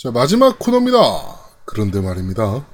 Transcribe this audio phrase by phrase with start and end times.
[0.00, 1.00] 자, 마지막 코너입니다.
[1.64, 2.64] 그런데 말입니다.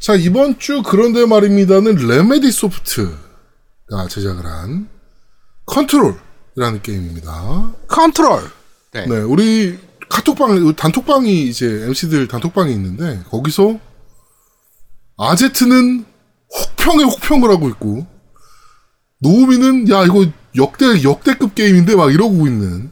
[0.00, 4.88] 자, 이번 주 그런데 말입니다는 레메디 소프트가 제작을 한
[5.66, 7.74] 컨트롤이라는 게임입니다.
[7.86, 8.50] 컨트롤.
[9.06, 9.18] 네.
[9.20, 9.78] 우리
[10.10, 13.78] 카톡방, 단톡방이 이제 MC들 단톡방이 있는데, 거기서
[15.16, 16.04] 아제트는
[16.52, 18.04] 혹평에 혹평을 하고 있고,
[19.20, 20.26] 노우미는, 야, 이거
[20.56, 22.91] 역대, 역대급 게임인데 막 이러고 있는,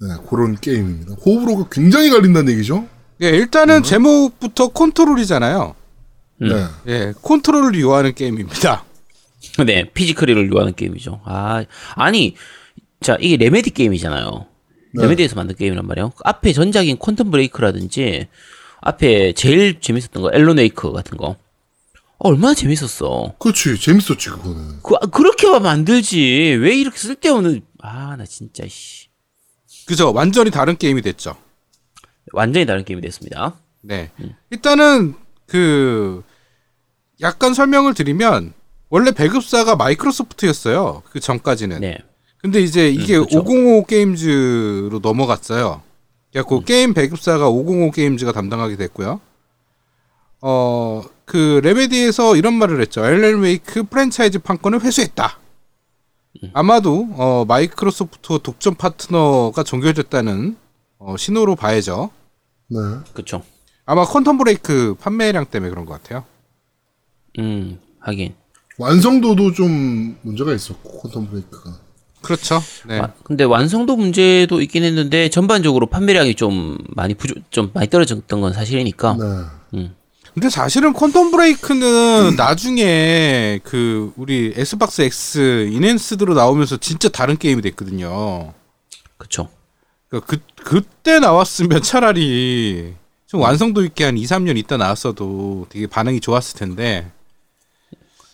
[0.00, 1.14] 네, 그런 게임입니다.
[1.14, 2.88] 호불호가 굉장히 갈린다는 얘기죠?
[3.22, 5.74] 예, 일단은 제목부터 컨트롤이잖아요.
[6.38, 6.66] 네.
[6.88, 8.84] 예, 컨트롤을 요하는 게임입니다.
[9.66, 11.20] 네, 피지컬을 요하는 게임이죠.
[11.24, 12.34] 아, 아니,
[13.02, 14.46] 자, 이게 레메디 게임이잖아요.
[14.94, 15.02] 네.
[15.02, 16.12] 레메디에서 만든 게임이란 말이에요.
[16.24, 18.28] 앞에 전작인 퀀텀 브레이크라든지,
[18.80, 21.36] 앞에 제일 재밌었던 거, 앨런웨이크 같은 거.
[22.18, 23.34] 어, 얼마나 재밌었어.
[23.38, 23.78] 그렇지.
[23.78, 24.80] 재밌었지, 그거는.
[24.82, 26.18] 그, 아, 그렇게만 만들지.
[26.60, 29.09] 왜 이렇게 쓸데없는, 아, 나 진짜, 씨.
[29.90, 30.12] 그죠?
[30.12, 31.34] 완전히 다른 게임이 됐죠.
[32.32, 33.56] 완전히 다른 게임이 됐습니다.
[33.80, 34.12] 네.
[34.50, 35.14] 일단은
[35.46, 36.22] 그
[37.20, 38.52] 약간 설명을 드리면
[38.88, 41.02] 원래 배급사가 마이크로소프트였어요.
[41.10, 41.80] 그 전까지는.
[41.80, 41.98] 네.
[42.38, 43.40] 근데 이제 이게 음, 그쵸.
[43.40, 45.82] 505 게임즈로 넘어갔어요.
[46.30, 46.64] 그래갖고 음.
[46.64, 49.20] 게임 배급사가 505 게임즈가 담당하게 됐고요.
[50.40, 53.04] 어, 그 레메디에서 이런 말을 했죠.
[53.04, 55.39] 엘렌 웨이크 프랜차이즈 판권을 회수했다.
[56.42, 56.50] 음.
[56.52, 60.56] 아마도 어, 마이크로소프트 독점 파트너가 종결됐다는
[60.98, 62.10] 어, 신호로 봐야죠.
[62.68, 62.78] 네.
[63.12, 63.42] 그쵸.
[63.84, 66.24] 아마 퀀텀 브레이크 판매량 때문에 그런 것 같아요.
[67.38, 68.34] 음, 하긴.
[68.78, 71.78] 완성도도 좀 문제가 있었고, 퀀텀 브레이크가.
[72.22, 72.60] 그렇죠.
[72.86, 73.00] 네.
[73.00, 78.52] 아, 근데 완성도 문제도 있긴 했는데, 전반적으로 판매량이 좀 많이 부족, 좀 많이 떨어졌던 건
[78.52, 79.16] 사실이니까.
[79.72, 79.90] 네.
[80.34, 88.52] 근데 사실은 퀀텀 브레이크는 나중에 그 우리 Xbox X Enhanced로 나오면서 진짜 다른 게임이 됐거든요.
[89.16, 89.48] 그쵸.
[90.08, 92.94] 그, 그 그때 나왔으면 차라리
[93.26, 97.10] 좀 완성도 있게 한 2, 3년 있다 나왔어도 되게 반응이 좋았을 텐데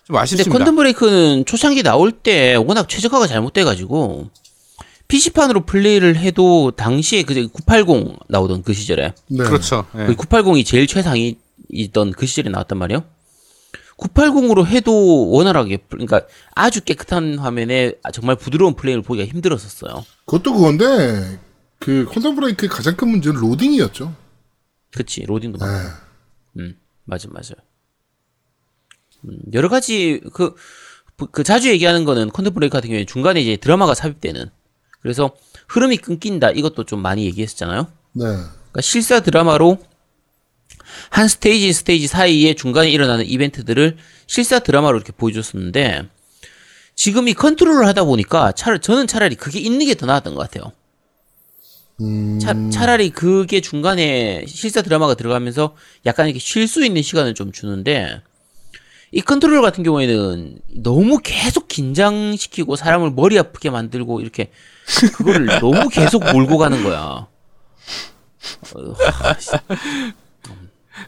[0.07, 0.65] 좀 근데 아쉽습니다.
[0.65, 4.31] 퀀텀 브레이크는 초창기 나올 때 워낙 최적화가 잘못돼가지고,
[5.09, 9.45] PC판으로 플레이를 해도 당시에 그 980 나오던 그 시절에, 네.
[9.45, 9.85] 그렇죠.
[9.99, 10.07] 예.
[10.07, 11.17] 그 980이 제일 최상
[11.71, 13.05] 이 있던 그 시절에 나왔단 말이에요.
[13.99, 16.21] 980으로 해도 원활하게, 그러니까
[16.55, 20.05] 아주 깨끗한 화면에 정말 부드러운 플레이를 보기가 힘들었었어요.
[20.27, 21.39] 그것도 그건데,
[21.79, 24.15] 그 퀀텀 브레이크의 가장 큰 문제는 로딩이었죠.
[24.93, 25.65] 그치, 로딩도 네.
[25.65, 25.91] 많고.
[26.59, 27.55] 음, 맞아, 맞아.
[29.25, 30.55] 음, 여러 가지, 그,
[31.17, 34.51] 그- 그 자주 얘기하는 거는 퀀텀 브레이크 같은 경우에 중간에 이제 드라마가 삽입되는.
[35.01, 35.35] 그래서
[35.69, 36.51] 흐름이 끊긴다.
[36.51, 37.83] 이것도 좀 많이 얘기했었잖아요.
[38.13, 38.25] 네.
[38.25, 39.79] 그러니까 실사 드라마로
[41.11, 43.97] 한 스테이지 스테이지 사이에 중간에 일어나는 이벤트들을
[44.27, 46.05] 실사 드라마로 이렇게 보여줬었는데
[46.95, 50.73] 지금 이 컨트롤을 하다 보니까 차라리 저는 차라리 그게 있는 게 더 나았던 것 같아요.
[52.01, 55.75] 음, 차, 차라리 그게 중간에 실사 드라마가 들어가면서
[56.05, 58.21] 약간 이렇게 쉴 수 있는 시간을 좀 주는데
[59.13, 64.51] 이 컨트롤 같은 경우에는 너무 계속 긴장시키고 사람을 머리 아프게 만들고 이렇게
[65.15, 67.27] 그거를 너무 계속 몰고 가는 거야.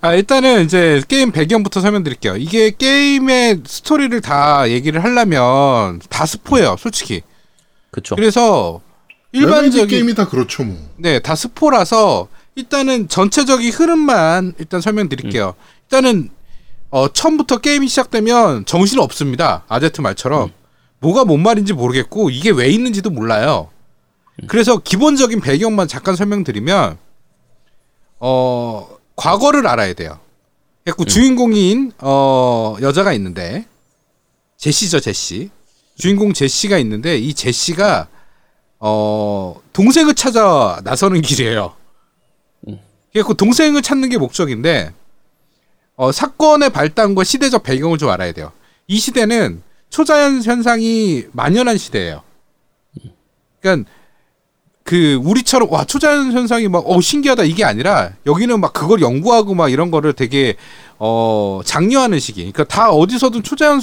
[0.00, 2.37] 어, 아, 일단은 이제 게임 배경부터 설명드릴게요.
[2.37, 7.22] 이게 게임의 스토리를 다 얘기를 하려면 다 스포예요, 솔직히.
[7.91, 8.15] 그쵸.
[8.15, 8.81] 그래서
[9.32, 10.77] 일반적인 게임이 다 그렇죠, 뭐.
[10.97, 15.54] 네, 다 스포라서 일단은 전체적인 흐름만 일단 설명드릴게요.
[15.84, 16.31] 일단은
[16.91, 19.65] 어, 처음부터 게임이 시작되면 정신 없습니다.
[19.69, 20.53] 아제트 말처럼
[21.00, 23.71] 뭐가 뭔 말인지 모르겠고 이게 왜 있는지도 몰라요.
[24.47, 26.98] 그래서 기본적인 배경만 잠깐 설명드리면
[28.21, 30.19] 어 과거를 알아야 돼요.
[30.84, 33.67] 그래갖고 주인공인 어 여자가 있는데
[34.56, 35.51] 제시죠 제시
[35.97, 38.09] 주인공 제시가 있는데 이 제시가
[38.78, 41.75] 어 동생을 찾아 나서는 길이에요.
[43.12, 44.93] 그래갖고 동생을 찾는 게 목적인데
[45.97, 48.53] 어 사건의 발단과 시대적 배경을 좀 알아야 돼요.
[48.87, 52.23] 이 시대는 초자연 현상이 만연한 시대예요.
[53.61, 53.91] 그러니까
[54.89, 59.71] 그 우리처럼 와 초자연 현상이 막 어 신기하다 이게 아니라 여기는 막 그걸 연구하고 막
[59.71, 60.55] 이런 거를 되게
[60.99, 62.41] 어 장려하는 시기.
[62.51, 63.83] 그러니까 다 어디서든 초자연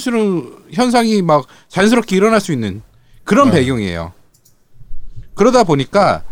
[0.72, 2.82] 현상이 막 자연스럽게 일어날 수 있는
[3.22, 3.60] 그런 네.
[3.60, 4.14] 배경이에요.
[5.34, 6.24] 그러다 보니까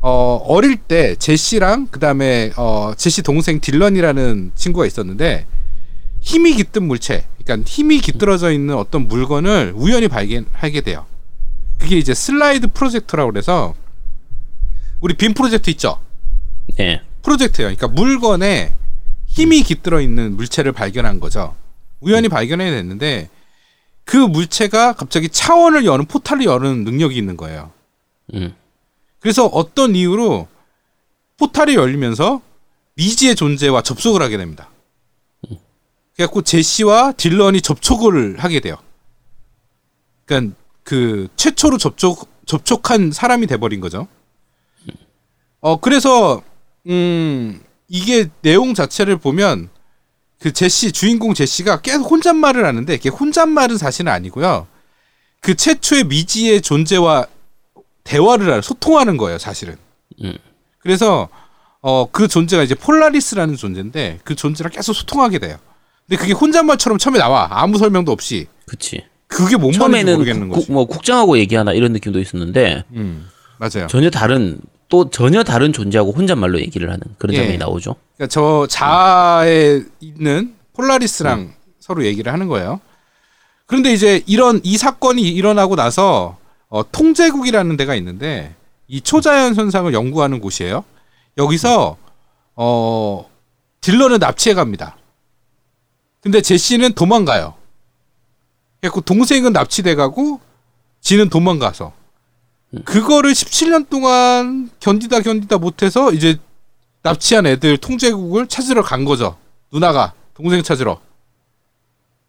[0.00, 5.46] 어 어릴 때 제시랑 그다음에 어 제시 동생 딜런이라는 친구가 있었는데
[6.20, 11.06] 힘이 깃든 물체, 그러니까 힘이 깃들어져 있는 어떤 물건을 우연히 발견하게 돼요.
[11.80, 13.74] 그게 이제 슬라이드 프로젝터라고 그래서
[15.00, 16.00] 우리 빔 프로젝트 있죠?
[16.76, 17.02] 네.
[17.22, 17.74] 프로젝트예요.
[17.74, 18.74] 그러니까 물건에
[19.26, 21.54] 힘이 깃들어 있는 물체를 발견한 거죠.
[22.00, 23.28] 우연히 발견해 냈는데
[24.04, 27.70] 그 물체가 갑자기 차원을 여는 포탈을 여는 능력이 있는 거예요.
[28.34, 28.54] 음.
[29.20, 30.48] 그래서 어떤 이유로
[31.38, 32.40] 포탈이 열리면서
[32.94, 34.68] 미지의 존재와 접속을 하게 됩니다.
[36.14, 38.76] 그래갖고 제시와 딜런이 접촉을 하게 돼요.
[40.26, 44.06] 그러니까 그 최초로 접촉 접촉한 사람이 돼버린 거죠.
[45.60, 46.42] 어 그래서
[46.86, 49.68] 음 이게 내용 자체를 보면
[50.38, 54.66] 그 제시 주인공 제시가 계속 혼잣말을 하는데 이게 혼잣말은 사실은 아니고요.
[55.40, 57.26] 그 최초의 미지의 존재와
[58.04, 59.76] 대화를 하- 소통하는 거예요, 사실은.
[60.22, 60.36] 음.
[60.78, 61.28] 그래서
[61.82, 65.56] 어 그 존재가 이제 폴라리스라는 존재인데 그 존재랑 계속 소통하게 돼요.
[66.06, 69.04] 근데 그게 혼잣말처럼 처음에 나와 아무 설명도 없이 그치.
[69.26, 70.66] 그게 뭔 말인지 처음에는 모르겠는 국, 거지.
[70.66, 73.28] 국- 뭐 국장하고 얘기하나 이런 느낌도 있었는데 음
[73.58, 73.86] 맞아요.
[73.88, 74.58] 전혀 다른
[74.90, 77.38] 또 전혀 다른 존재하고 혼잣말로 얘기를 하는 그런 예.
[77.38, 77.94] 장면이 나오죠.
[78.16, 82.80] 그러니까 저 자아에 있는 폴라리스랑 서로 얘기를 하는 거예요.
[83.66, 86.36] 그런데 이제 이런 이 사건이 일어나고 나서
[86.68, 88.54] 어, 통제국이라는 데가 있는데
[88.88, 90.84] 이 초자연 현상을 연구하는 곳이에요.
[91.38, 91.96] 여기서
[92.56, 93.30] 어
[93.80, 94.96] 딜러는 납치해 갑니다.
[96.20, 97.54] 근데 제시는 도망가요.
[98.80, 100.40] 그래고 동생은 납치돼 가고
[101.00, 101.92] 지는 도망가서
[102.84, 106.38] 그거를 17년 동안 견디다 견디다 못해서 이제
[107.02, 109.36] 납치한 애들 통제국을 찾으러 간 거죠.
[109.72, 111.00] 누나가 동생 찾으러.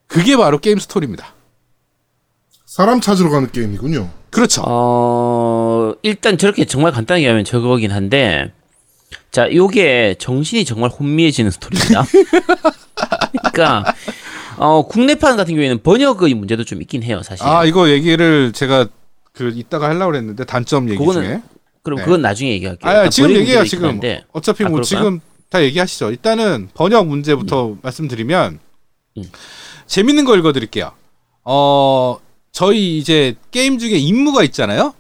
[0.08, 1.34] 그게 바로 게임 스토리입니다.
[2.66, 4.10] 사람 찾으러 가는 게임이군요.
[4.30, 4.64] 그렇죠.
[4.66, 8.54] 어, 일단 저렇게 정말 간단하게 하면 저거긴 한데,
[9.30, 12.04] 자, 요게 정신이 정말 혼미해지는 스토리입니다.
[13.54, 13.94] 그러니까,
[14.58, 17.46] 어, 국내판 같은 경우에는 번역의 문제도 좀 있긴 해요, 사실.
[17.46, 18.88] 아 이거 얘기를 제가
[19.34, 21.42] 그 이따가 하려고 그랬는데 단점 얘기 그거는 중에.
[21.84, 22.06] 그럼 네.
[22.06, 22.92] 그건 나중에 얘기할게요.
[22.92, 23.90] 아 지금 얘기해요 있긴 지금.
[23.90, 24.84] 한데, 어차피 아, 뭐 그럴까요?
[24.84, 25.20] 지금
[25.50, 26.12] 다 얘기하시죠.
[26.12, 28.60] 일단은 번역 문제부터 말씀드리면
[29.18, 29.24] 음.
[29.88, 30.92] 재밌는 거 읽어 드릴게요.
[31.44, 32.18] 어
[32.52, 34.94] 저희 이제 게임 중에 임무가 있잖아요.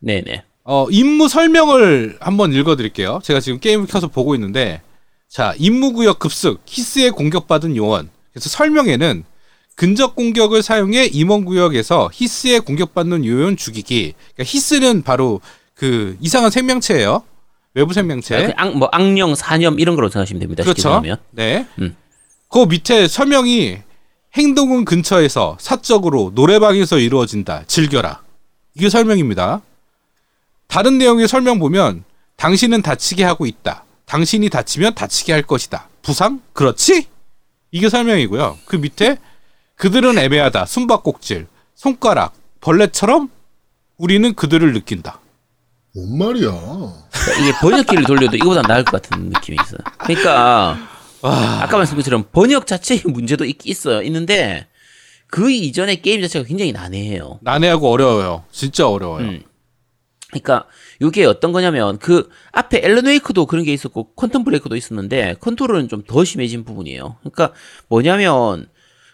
[0.00, 0.42] 네 네.
[0.70, 3.20] 어, 임무 설명을 한번 읽어 드릴게요.
[3.22, 4.82] 제가 지금 게임을 켜서 보고 있는데,
[5.26, 8.10] 자, 임무 구역 급습, 히스에 공격받은 요원.
[8.34, 9.24] 그래서 설명에는
[9.78, 14.14] 근접 공격을 사용해 임원 구역에서 히스에 공격받는 요원 죽이기.
[14.34, 15.40] 그러니까 히스는 바로
[15.74, 17.22] 그 이상한 생명체예요.
[17.74, 18.46] 외부 생명체.
[18.48, 20.64] 그 악, 뭐 악령, 사념 이런 거로 생각하시면 됩니다.
[20.64, 21.00] 그렇죠.
[21.30, 21.64] 네.
[21.78, 21.94] 음.
[22.48, 23.78] 그 밑에 설명이
[24.34, 27.62] 행동은 근처에서 사적으로 노래방에서 이루어진다.
[27.68, 28.22] 즐겨라.
[28.74, 29.62] 이게 설명입니다.
[30.66, 32.02] 다른 내용의 설명 보면
[32.34, 33.84] 당신은 다치게 하고 있다.
[34.06, 35.88] 당신이 다치면 다치게 할 것이다.
[36.02, 36.40] 부상?
[36.52, 37.06] 그렇지?
[37.70, 38.58] 이게 설명이고요.
[38.64, 39.18] 그 밑에
[39.78, 40.66] 그들은 애매하다.
[40.66, 43.30] 숨바꼭질, 손가락, 벌레처럼
[43.96, 45.20] 우리는 그들을 느낀다.
[45.94, 46.50] 뭔 말이야?
[46.50, 49.78] 그러니까 이게 번역기를 돌려도 이거보다 나을 것 같은 느낌이 있어요.
[49.98, 50.76] 그러니까
[51.22, 54.02] 아까 말씀드린 것처럼 번역 자체의 문제도 있, 있어요.
[54.02, 54.66] 있는데
[55.28, 57.38] 그 이전에 게임 자체가 굉장히 난해해요.
[57.42, 58.44] 난해하고 어려워요.
[58.50, 59.24] 진짜 어려워요.
[59.26, 59.42] 음.
[60.30, 60.66] 그러니까
[61.00, 66.02] 이게 어떤 거냐면 그 앞에 앨런 웨이크도 그런 게 있었고 퀀텀 브레이크도 있었는데 컨트롤은 좀
[66.06, 67.16] 더 심해진 부분이에요.
[67.20, 67.52] 그러니까
[67.88, 68.66] 뭐냐면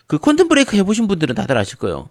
[0.06, 2.08] 그 퀀텀 브레이크 해보신 분들은 다들 아실 거예요.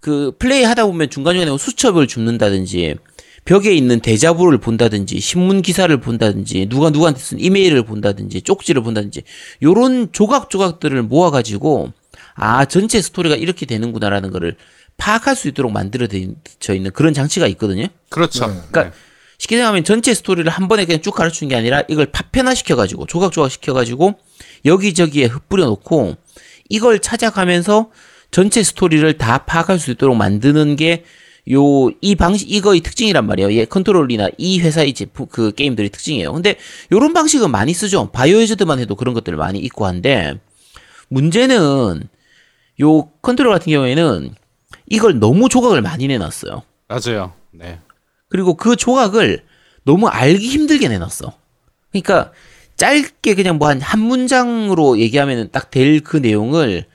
[0.00, 2.96] 그 플레이 하다 보면 중간중간에 뭐 수첩을 줍는다든지
[3.44, 9.22] 벽에 있는 대자보를 본다든지 신문 기사를 본다든지 누가 누구한테 쓴 이메일을 본다든지 쪽지를 본다든지
[9.62, 11.92] 요런 조각조각들을 모아 가지고
[12.34, 14.56] 아 전체 스토리가 이렇게 되는구나라는 거를
[14.98, 17.86] 파악할 수 있도록 만들어져 있는 그런 장치가 있거든요.
[18.10, 18.46] 그렇죠.
[18.46, 18.60] 네.
[18.70, 18.96] 그러니까
[19.38, 23.50] 쉽게 생각하면 전체 스토리를 한 번에 그냥 쭉 가르치는 게 아니라 이걸 파편화 시켜가지고 조각조각
[23.50, 24.14] 시켜가지고
[24.64, 26.16] 여기저기에 흩뿌려 놓고
[26.68, 27.90] 이걸 찾아가면서
[28.30, 31.04] 전체 스토리를 다 파악할 수 있도록 만드는 게
[31.50, 33.52] 요 이 방식 이거의 특징이란 말이에요.
[33.54, 36.32] 예, 컨트롤이나 이 회사의 제품 그 게임들의 특징이에요.
[36.32, 36.56] 근데
[36.92, 38.10] 요런 방식은 많이 쓰죠.
[38.12, 40.38] 바이오해저드만 해도 그런 것들을 많이 있고 한데
[41.08, 42.06] 문제는
[42.82, 44.34] 요 컨트롤 같은 경우에는
[44.90, 46.62] 이걸 너무 조각을 많이 내놨어요.
[46.86, 47.32] 맞아요.
[47.50, 47.78] 네.
[48.28, 49.42] 그리고 그 조각을
[49.84, 51.32] 너무 알기 힘들게 내놨어.
[51.90, 52.32] 그러니까
[52.78, 56.86] 짧게 그냥 뭐 한 한 문장으로 얘기하면 딱 될 그 내용을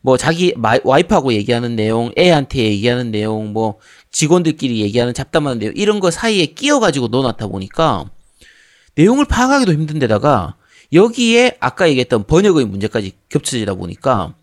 [0.00, 3.78] 뭐 자기 마- 와이프하고 얘기하는 내용, 애한테 얘기하는 내용, 뭐
[4.10, 8.10] 직원들끼리 얘기하는 잡담하는 내용 이런 거 사이에 끼어가지고 넣어놨다 보니까
[8.96, 10.56] 내용을 파악하기도 힘든데다가
[10.92, 14.34] 여기에 아까 얘기했던 번역의 문제까지 겹쳐지다 보니까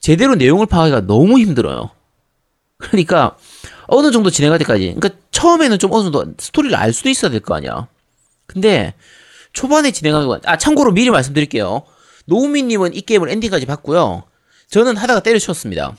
[0.00, 1.90] 제대로 내용을 파악하기가 너무 힘들어요.
[2.78, 3.36] 그러니까
[3.88, 7.54] 어느 정도 진행할 때까지 그러니까 처음에는 좀 어느 정도 스토리를 알 수도 있어야 될 거
[7.54, 7.88] 아니야.
[8.46, 8.94] 근데
[9.52, 11.82] 초반에 진행하는 건, 아, 참고로 미리 말씀드릴게요.
[12.26, 14.24] 노우미님은 이 게임을 엔딩까지 봤고요.
[14.70, 15.96] 저는 하다가 때려쳤습니다.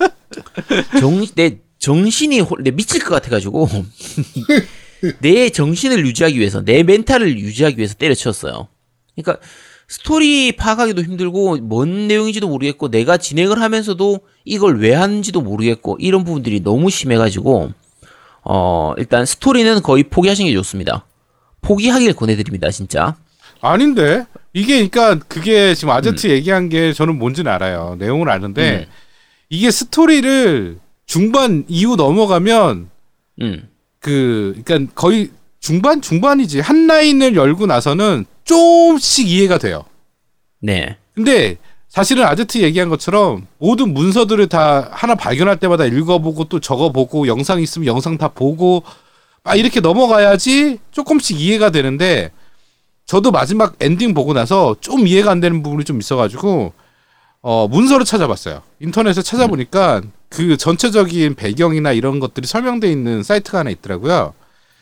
[1.00, 3.68] 정, 내 정신이, 홀- 내 미칠 것 같아가지고,
[5.20, 8.68] 내 정신을 유지하기 위해서, 내 멘탈을 유지하기 위해서 때려쳤어요.
[9.16, 9.44] 그러니까,
[9.88, 16.60] 스토리 파악하기도 힘들고, 뭔 내용인지도 모르겠고, 내가 진행을 하면서도 이걸 왜 하는지도 모르겠고, 이런 부분들이
[16.60, 17.72] 너무 심해가지고,
[18.44, 21.06] 어, 일단 스토리는 거의 포기하시는 게 좋습니다.
[21.62, 23.16] 포기하길 권해드립니다, 진짜.
[23.60, 27.96] 아닌데 이게 그러니까 그게 지금 아제트 얘기한 게 저는 뭔지는 알아요.
[27.98, 28.92] 내용을 아는데 음.
[29.50, 32.88] 이게 스토리를 중반 이후 넘어가면
[33.42, 39.84] 음, 그 그러니까 거의 중반 중반이지 한 라인을 열고 나서는 조금씩 이해가 돼요.
[40.60, 40.96] 네.
[41.14, 47.60] 근데 사실은 아제트 얘기한 것처럼 모든 문서들을 다 하나 발견할 때마다 읽어보고 또 적어보고 영상
[47.60, 48.84] 있으면 영상 다 보고
[49.44, 52.30] 아 이렇게 넘어가야지 조금씩 이해가 되는데
[53.06, 56.72] 저도 마지막 엔딩 보고 나서 좀 이해가 안 되는 부분이 좀 있어가지고
[57.42, 64.34] 어 문서를 찾아봤어요 인터넷에 찾아보니까 그 전체적인 배경이나 이런 것들이 설명돼 있는 사이트가 하나 있더라고요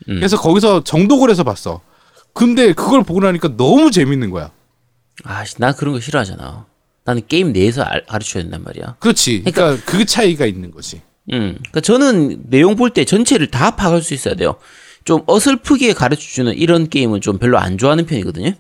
[0.08, 0.16] 음.
[0.16, 1.80] 그래서 거기서 정독을 해서 봤어
[2.34, 4.50] 근데 그걸 보고 나니까 너무 재밌는 거야
[5.24, 6.64] 아, 씨, 난 그런 거 싫어하잖아.
[7.04, 8.94] 나는 게임 내에서 알- 가르쳐야 된단 말이야.
[9.00, 9.42] 그렇지.
[9.42, 11.02] 그러니까, 그 차이가 있는 거지.
[11.32, 14.56] 음, 그러니까 저는 내용 볼 때 전체를 다 파악할 수 있어야 돼요.
[15.04, 18.52] 좀 어설프게 가르쳐주는 이런 게임은 좀 별로 안 좋아하는 편이거든요.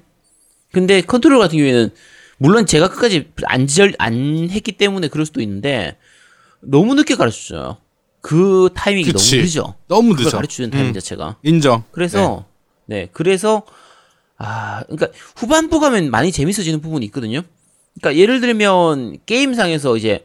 [0.72, 1.90] 근데 컨트롤 같은 경우에는
[2.38, 5.96] 물론 제가 끝까지 안, 절, 안 했기 때문에 그럴 수도 있는데
[6.60, 7.78] 너무 늦게 가르쳐줘요.
[8.20, 9.36] 그 타이밍이 그치.
[9.36, 9.74] 너무 늦어.
[9.88, 10.30] 너무 늦어.
[10.36, 11.36] 가르쳐주는 타이밍 음, 자체가.
[11.42, 11.84] 인정.
[11.90, 12.46] 그래서
[12.86, 13.08] 네.
[13.12, 13.62] 그래서
[14.36, 17.42] 아 그러니까 후반부 가면 많이 재밌어지는 부분이 있거든요.
[18.00, 20.24] 그러니까 예를 들면 게임상에서 이제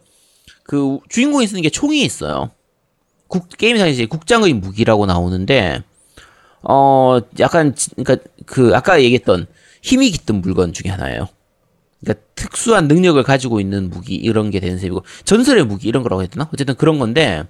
[0.64, 2.52] 그 주인공이 쓰는 게 총이 있어요.
[3.28, 5.84] 국 게임상에서 이제 국장의 무기라고 나오는데
[6.62, 9.48] 어 약간 지- 그러니까 그 아까 얘기했던
[9.82, 11.28] 힘이 깃든 물건 중에 하나예요.
[12.00, 16.50] 그러니까 특수한 능력을 가지고 있는 무기 이런 게 되는 셈이고 전설의 무기 이런 거라고 되나?
[16.54, 17.44] 어쨌든 그런 건데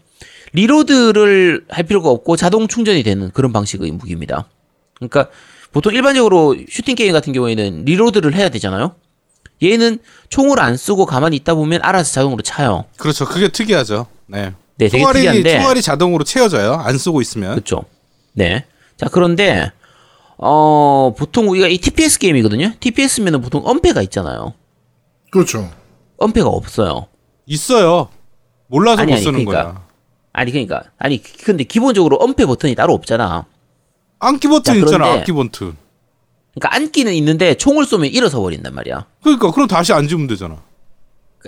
[0.54, 4.48] 리로드를 할 필요가 없고 자동 충전이 되는 그런 방식의 무기입니다.
[4.96, 5.30] 그러니까
[5.72, 8.96] 보통 일반적으로 슈팅 게임 같은 경우에는 리로드를 해야 되잖아요.
[9.62, 12.86] 얘는 총을 안 쓰고 가만히 있다 보면 알아서 자동으로 차요.
[12.98, 13.26] 그렇죠.
[13.26, 14.08] 그게 특이하죠.
[14.28, 14.54] 네.
[14.78, 15.60] 네, 되게 총알이 특이한데.
[15.60, 16.74] 총알이 자동으로 채워져요.
[16.74, 17.52] 안 쓰고 있으면.
[17.52, 17.84] 그렇죠.
[18.34, 18.66] 네.
[18.98, 19.72] 자 그런데
[20.38, 22.74] 어 보통 우리가 이 TPS 게임이거든요.
[22.80, 24.54] TPS면은 보통 엄폐가 있잖아요.
[25.32, 25.70] 그렇죠.
[26.18, 27.08] 엄폐가 없어요.
[27.46, 28.10] 있어요.
[28.68, 29.74] 몰라서 아니, 못 아니, 쓰는 그러니까.
[29.74, 29.84] 거야.
[30.34, 33.46] 아니 그러니까 아니 근데 기본적으로 엄폐 버튼이 따로 없잖아.
[34.20, 35.12] 안기 버튼 자, 있잖아.
[35.14, 35.76] 안기 버튼.
[36.56, 39.08] 그러니까 안기는 있는데 총을 쏘면 일어서 버린단 말이야.
[39.24, 40.64] 그러니까 그럼 다시 앉으면 되잖아.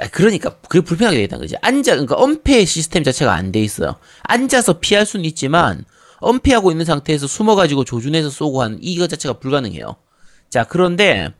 [0.01, 1.55] 아, 그러니까 그게 불편하게 되겠다는 거지.
[1.61, 3.95] 앉아 그러니까 엄폐 시스템 자체가 안 돼 있어요.
[4.23, 5.85] 앉아서 피할 수는 있지만
[6.19, 9.95] 엄폐하고 있는 상태에서 숨어가지고 조준해서 쏘고 하는 이거 자체가 불가능해요.
[10.49, 11.33] 자 그런데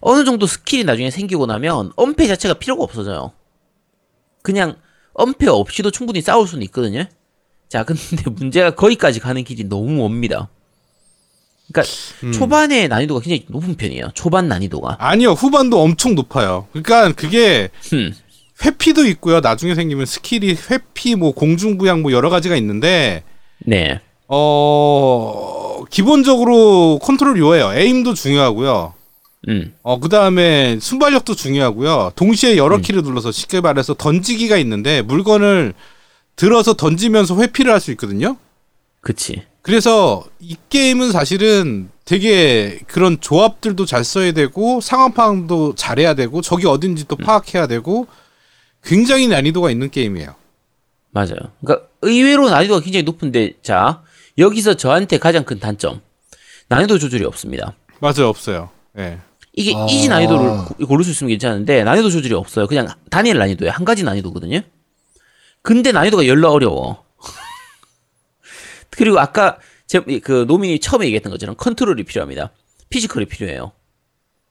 [0.00, 3.32] 어느 정도 스킬이 나중에 생기고 나면 엄폐 자체가 필요가 없어져요.
[4.42, 4.76] 그냥
[5.14, 7.06] 엄폐 없이도 충분히 싸울 수는 있거든요.
[7.68, 10.50] 자 근데 문제가 거기까지 가는 길이 너무 멉니다.
[11.72, 11.92] 그러니까
[12.32, 14.10] 초반의 난이도가 굉장히 높은 편이에요.
[14.14, 14.96] 초반 난이도가.
[15.00, 15.32] 아니요.
[15.32, 16.66] 후반도 엄청 높아요.
[16.72, 18.14] 그러니까 그게 음.
[18.64, 19.40] 회피도 있고요.
[19.40, 23.22] 나중에 생기면 스킬이 회피 뭐 공중부양 뭐 여러 가지가 있는데
[23.58, 24.00] 네.
[24.28, 27.74] 어 기본적으로 컨트롤 요해요.
[27.74, 28.94] 에임도 중요하고요.
[29.48, 29.74] 음.
[29.82, 32.12] 어, 그 다음에 순발력도 중요하고요.
[32.16, 35.74] 동시에 여러 키를 눌러서 쉽게 말해서 던지기가 있는데 물건을
[36.36, 38.36] 들어서 던지면서 회피를 할 수 있거든요.
[39.00, 39.42] 그치.
[39.66, 46.68] 그래서 이 게임은 사실은 되게 그런 조합들도 잘 써야 되고 상황 파악도 잘해야 되고 적이
[46.68, 48.06] 어딘지 또 파악해야 되고
[48.84, 50.36] 굉장히 난이도가 있는 게임이에요.
[51.10, 51.34] 맞아요.
[51.60, 54.02] 그러니까 의외로 난이도가 굉장히 높은데 자
[54.38, 56.00] 여기서 저한테 가장 큰 단점
[56.68, 57.74] 난이도 조절이 없습니다.
[57.98, 58.70] 맞아요, 없어요.
[58.98, 59.18] 예.
[59.54, 59.84] 이게 아.
[59.90, 62.68] 이지 난이도를 고- 고를 수 있으면 괜찮은데 난이도 조절이 없어요.
[62.68, 64.60] 그냥 단일 난이도에 한 가지 난이도거든요.
[65.62, 67.04] 근데 난이도가 열나 어려워.
[68.90, 72.50] 그리고 아까 제, 그 노민이 처음에 얘기했던 것처럼 컨트롤이 필요합니다.
[72.88, 73.72] 피지컬이 필요해요.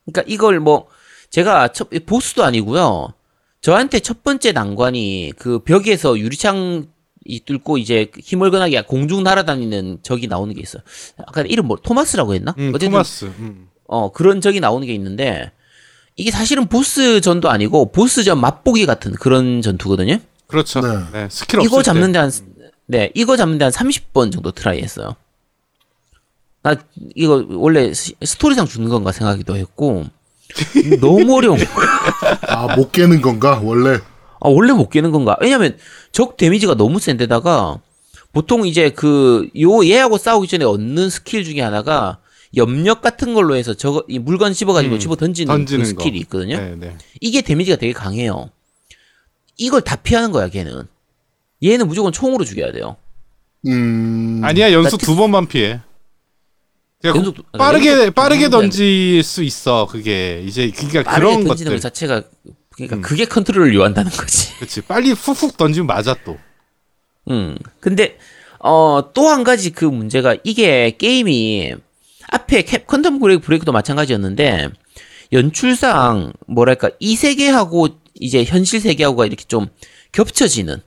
[0.04, 0.88] 그러니까 이걸 뭐
[1.30, 3.12] 제가 첫, 보스도 아니고요.
[3.60, 6.86] 저한테 첫 번째 난관이 그 벽에서 유리창
[7.28, 10.82] 이 뚫고 이제 힘을건하게 공중 날아다니는 적이 나오는 게 있어요.
[11.26, 12.54] 아까 이름 뭐 토마스라고 했나?
[12.56, 13.24] 음, 어쨌든 토마스.
[13.24, 13.68] 음.
[13.88, 15.50] 어, 그런 적이 나오는 게 있는데,
[16.14, 20.18] 이게 사실은 보스전도 아니고, 보스전 맛보기 같은 그런 전투거든요?
[20.46, 20.80] 그렇죠.
[20.80, 20.88] 네.
[21.12, 21.28] 네.
[21.28, 21.82] 스킬 없을 이거 때.
[21.84, 22.30] 잡는데 한,
[22.86, 25.16] 네, 이거 잡는데 한 30번 정도 트라이 했어요.
[26.62, 26.76] 나,
[27.14, 30.04] 이거 원래 스- 스토리상 주는 건가 생각하기도 했고,
[31.00, 31.58] 너무 어려운.
[32.48, 33.94] 아, 못 깨는 건가, 원래?
[34.40, 35.36] 아, 원래 못 깨는 건가?
[35.40, 35.76] 왜냐면,
[36.12, 37.80] 적 데미지가 너무 센데다가,
[38.32, 42.18] 보통 이제 그, 요, 얘하고 싸우기 전에 얻는 스킬 중에 하나가,
[42.56, 46.02] 염력 같은 걸로 해서 저거, 이 물건 집어가지고 음, 집어 던지는, 던지는 그 거.
[46.04, 46.56] 스킬이 있거든요?
[46.58, 46.96] 네, 네.
[47.20, 48.50] 이게 데미지가 되게 강해요.
[49.56, 50.86] 이걸 다 피하는 거야, 걔는.
[51.66, 52.96] 얘는 무조건 총으로 죽여야 돼요.
[53.66, 54.40] 음.
[54.44, 55.80] 아니야, 특- 두 번만 피해.
[57.04, 59.86] 연속 두- 빠르게 연속 빠르게 던질 수 있어.
[59.86, 61.76] 그게 이제 그러니까 빠르게 그런 던지는 것들.
[61.76, 62.22] 것 자체가,
[62.70, 63.02] 그러니까 음.
[63.02, 64.54] 그게 컨트롤을 요한다는 거지.
[64.56, 64.80] 그렇지.
[64.82, 66.38] 빨리 훅훅 던지면 맞아 또.
[67.30, 67.56] 음.
[67.80, 68.18] 근데,
[68.60, 71.74] 어, 또 한 가지 그 문제가 이게 게임이
[72.28, 74.70] 앞에 캡, 퀀텀 브레이크 브레이크도 마찬가지였는데
[75.32, 79.66] 연출상 뭐랄까 이 세계하고 이제 현실 세계하고가 이렇게 좀
[80.12, 80.80] 겹쳐지는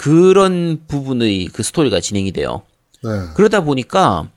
[0.00, 2.62] 그런 부분의 그 스토리가 진행이 돼요.
[3.04, 3.10] 네.
[3.34, 4.30] 그러다 보니까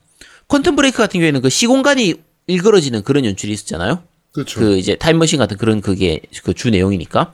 [0.46, 2.16] 퀀텀 브레이크 같은 경우에는 그 시공간이
[2.48, 4.02] 일그러지는 그런 연출이 있었잖아요.
[4.34, 4.60] 그렇죠.
[4.60, 7.32] 그 이제 타임머신 같은 그런 그게 그 주 내용이니까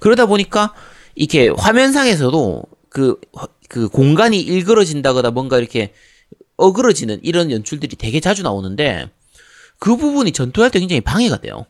[0.00, 0.74] 그러다 보니까
[1.14, 3.20] 이렇게 화면상에서도 그,
[3.68, 5.92] 그 공간이 일그러진다거나 뭔가 이렇게
[6.56, 9.08] 어그러지는 이런 연출들이 되게 자주 나오는데
[9.78, 11.64] 그 부분이 전투할 때 굉장히 방해가 돼요.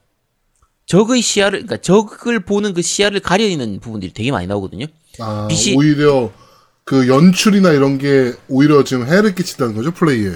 [0.87, 4.87] 적의 시야를, 그러니까 적을 보는 그 시야를 가려있는 부분들이 되게 많이 나오거든요.
[5.21, 6.31] 아, 빛이- 오히려
[6.85, 10.33] 그 연출이나 이런 게 오히려 지금 해를 끼친다는 거죠 플레이에.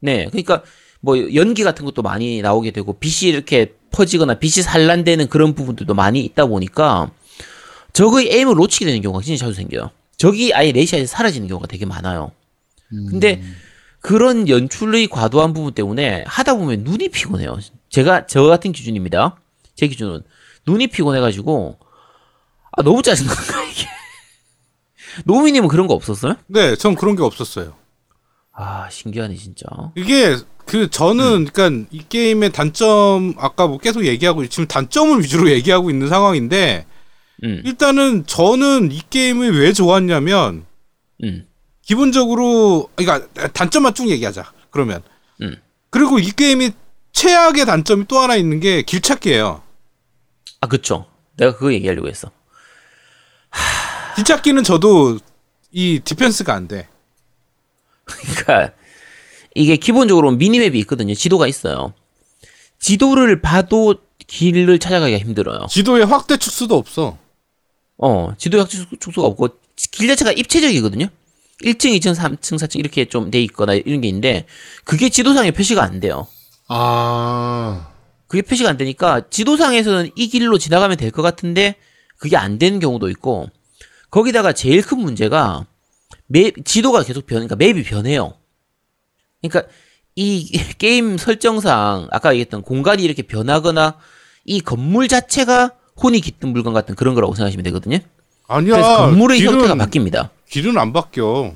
[0.00, 0.62] 네, 그러니까
[1.00, 6.20] 뭐 연기 같은 것도 많이 나오게 되고 빛이 이렇게 퍼지거나 빛이 산란되는 그런 부분들도 많이
[6.20, 7.10] 있다 보니까
[7.92, 9.90] 적의 에임을 놓치게 되는 경우가 진짜 자주 생겨요.
[10.16, 12.32] 적이 아예 레이시아에서 사라지는 경우가 되게 많아요.
[13.10, 13.42] 근데
[14.00, 17.58] 그런 연출의 과도한 부분 때문에 하다 보면 눈이 피곤해요.
[17.88, 19.36] 제가 저 같은 기준입니다.
[19.76, 20.22] 제 기준은
[20.66, 21.78] 눈이 피곤해가지고
[22.72, 23.32] 아 너무 짜증나.
[25.24, 26.36] 노미님은 그런 거 없었어요?
[26.46, 27.74] 네, 전 그런 게 없었어요.
[28.52, 29.66] 아 신기하네 진짜.
[29.94, 30.36] 이게
[30.66, 36.08] 그 저는 그러니까 이 게임의 단점 아까 뭐 계속 얘기하고 지금 단점을 위주로 얘기하고 있는
[36.08, 36.86] 상황인데
[37.44, 40.66] 음, 일단은 저는 이 게임을 왜 좋았냐면
[41.24, 41.46] 음,
[41.82, 44.52] 기본적으로 그러니까 단점만 쭉 얘기하자.
[44.70, 45.02] 그러면
[45.42, 45.56] 음.
[45.90, 46.70] 그리고 이 게임이
[47.12, 49.62] 최악의 단점이 또 하나 있는 게 길찾기예요.
[50.60, 51.06] 아 그쵸.
[51.36, 52.30] 내가 그거 얘기하려고 했어.
[54.24, 55.18] 길찾기는 저도
[55.72, 56.88] 이 디펜스가 안 돼.
[58.04, 58.72] 그러니까
[59.54, 61.14] 이게 기본적으로 미니맵이 있거든요.
[61.14, 61.94] 지도가 있어요.
[62.78, 63.96] 지도를 봐도
[64.26, 65.66] 길을 찾아가기가 힘들어요.
[65.68, 67.18] 지도에 확대 축소도 없어.
[67.98, 69.48] 어, 지도 약축 축소가 없고
[69.90, 71.06] 길 자체가 입체적이거든요.
[71.62, 74.46] 1층, 2층, 3층, 4층 이렇게 좀 돼 있거나 이런 게 있는데
[74.84, 76.26] 그게 지도상에 표시가 안 돼요.
[76.68, 77.90] 아,
[78.28, 81.76] 그게 표시가 안 되니까 지도상에서는 이 길로 지나가면 될 것 같은데
[82.16, 83.48] 그게 안 되는 경우도 있고
[84.10, 85.66] 거기다가 제일 큰 문제가
[86.26, 88.34] 맵 지도가 계속 변, 그러니까 맵이 변해요.
[89.42, 89.70] 그러니까
[90.16, 93.96] 이 게임 설정상 아까 얘기했던 공간이 이렇게 변하거나
[94.44, 97.98] 이 건물 자체가 혼이 깃든 물건 같은 그런 거라고 생각하시면 되거든요.
[98.48, 98.74] 아니야.
[98.74, 100.30] 그래서 건물의 길은, 형태가 바뀝니다.
[100.48, 101.54] 길은 안 바뀌어.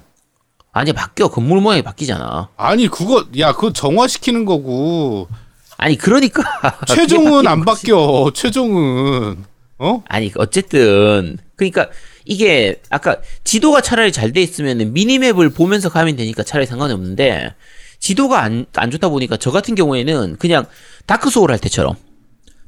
[0.72, 2.50] 아니 바뀌어 건물 모양이 바뀌잖아.
[2.56, 5.28] 아니 그거 야 그거 정화시키는 거고
[5.76, 6.42] 아니 그러니까
[6.86, 7.64] 최종은 안.
[7.64, 8.30] 바뀌어.
[8.34, 9.44] 최종은
[9.78, 10.02] 어?
[10.08, 11.88] 아니 어쨌든 그러니까
[12.24, 17.54] 이게 아까 지도가 차라리 잘 돼 있으면 미니맵을 보면서 가면 되니까 차라리 상관이 없는데
[18.00, 20.64] 지도가 안, 안 좋다 보니까 저 같은 경우에는 그냥
[21.06, 21.94] 다크 소울 할 때처럼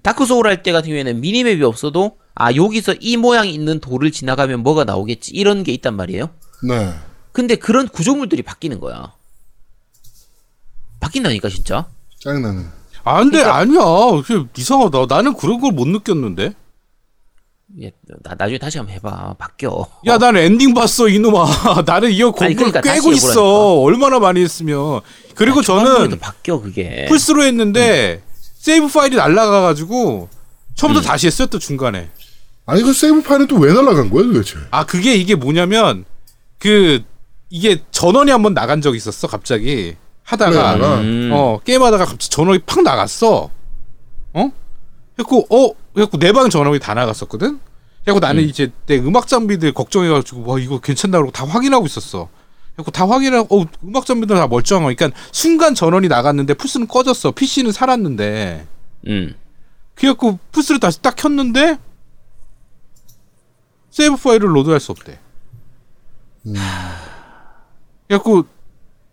[0.02, 4.60] 다크 소울 할 때 같은 경우에는 미니맵이 없어도 아 여기서 이 모양이 있는 돌을 지나가면
[4.60, 6.30] 뭐가 나오겠지 이런 게 있단 말이에요.
[6.68, 6.92] 네.
[7.32, 9.12] 근데 그런 구조물들이 바뀌는 거야.
[11.00, 11.86] 바뀐다니까 진짜.
[12.20, 12.62] 짜증나네.
[13.04, 14.50] 아 근데 그러니까- 아니야.
[14.56, 15.06] 이상하다.
[15.08, 16.52] 나는 그런 걸 못 느꼈는데.
[17.82, 17.90] 예,
[18.22, 19.34] 나, 나중에 다시 한번 해봐.
[19.38, 19.86] 바뀌어.
[20.06, 21.82] 야, 난 엔딩 봤어, 이놈아.
[21.84, 23.28] 나는 이거 공부를 그러니까 꿰고 있어.
[23.30, 23.72] 해보라니까.
[23.82, 25.00] 얼마나 많이 했으면.
[25.34, 27.06] 그리고 초반부에도 저는 바뀌어 그게.
[27.08, 28.22] 플스로 했는데
[28.58, 30.28] 세이브 파일이 날라가가지고
[30.74, 32.08] 처음부터 다시 했어요, 또 중간에.
[32.66, 34.56] 아니 그 세이브 파일은 또 왜 날라간 거야 도대체?
[34.70, 36.04] 아, 그게 이게 뭐냐면
[36.58, 37.02] 그
[37.50, 39.96] 이게 전원이 한번 나간 적이 있었어, 갑자기.
[40.22, 40.70] 하다가.
[40.70, 40.94] 알아.
[41.00, 41.30] 음.
[41.32, 43.50] 어, 게임하다가 갑자기 전원이 팍 나갔어.
[44.32, 44.50] 어?
[45.18, 45.74] 했고, 어?
[45.98, 47.58] 했고, 내 방 전원이 다 나갔었거든?
[48.04, 51.18] 그래고 나는 이제 내 음악 장비들 걱정해가지고, 와, 이거 괜찮나?
[51.18, 52.28] 그러고 다 확인하고 있었어.
[52.74, 54.94] 그래고 다 확인하고, 어, 음악 장비들 다 멀쩡한 거.
[54.94, 57.30] 그러니까 순간 전원이 나갔는데 플스는 꺼졌어.
[57.32, 58.66] PC는 살았는데.
[59.08, 59.34] 음.
[59.94, 61.78] 그래갖고 플스를 다시 딱 켰는데,
[63.90, 65.18] 세이브 파일을 로드할 수 없대.
[68.06, 68.44] 그래갖고,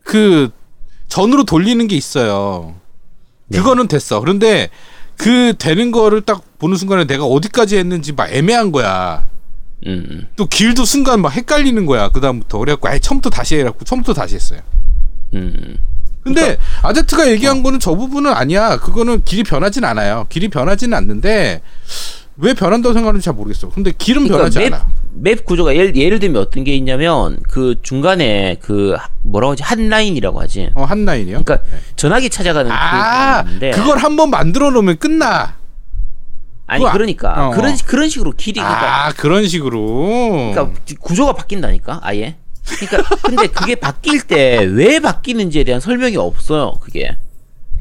[0.04, 0.52] 그,
[1.08, 2.76] 전으로 돌리는 게 있어요.
[3.52, 4.20] 그거는 됐어.
[4.20, 4.70] 그런데
[5.18, 9.26] 그 되는 거를 딱 보는 순간에 내가 어디까지 했는지 막 애매한 거야.
[9.86, 10.28] 음, 음.
[10.36, 12.10] 또 길도 순간 막 헷갈리는 거야.
[12.10, 12.58] 그 다음부터.
[12.60, 14.62] 그래갖고 아예 처음부터 다시 해갖고 처음부터 다시 했어요.
[15.34, 15.78] 음.
[16.24, 18.78] 근데 아제트가 얘기한 거는 저 부분은 아니야.
[18.78, 20.26] 그거는 길이 변하진 않아요.
[20.30, 21.62] 길이 변하지는 않는데
[22.38, 23.70] 왜 변한다고 생각하는지 잘 모르겠어.
[23.70, 24.88] 근데 길은 그러니까 변하지 맵, 않아.
[25.14, 29.88] 맵 구조가 예를, 예를 들면 어떤 게 있냐면 그 중간에 그 하- 뭐라고 하지 한
[29.90, 30.72] 라인이라고 하지.
[30.74, 31.44] 어, 한 라인이요?
[31.44, 31.60] 그러니까
[31.96, 35.58] 전화기 찾아가는 아, 그 있는데 그걸 한번 만들어 놓으면 끝나.
[36.66, 37.52] 아니 아- 그러니까 어.
[37.52, 40.52] 그런 그런 식으로 길이 그러니까, 아, 그런 식으로.
[40.56, 42.38] 그러니까 구조가 바뀐다니까 아예.
[42.66, 46.80] 그러니까 근데 그게 바뀔 때 왜 바뀌는지에 대한 설명이 없어요.
[46.82, 47.16] 그게.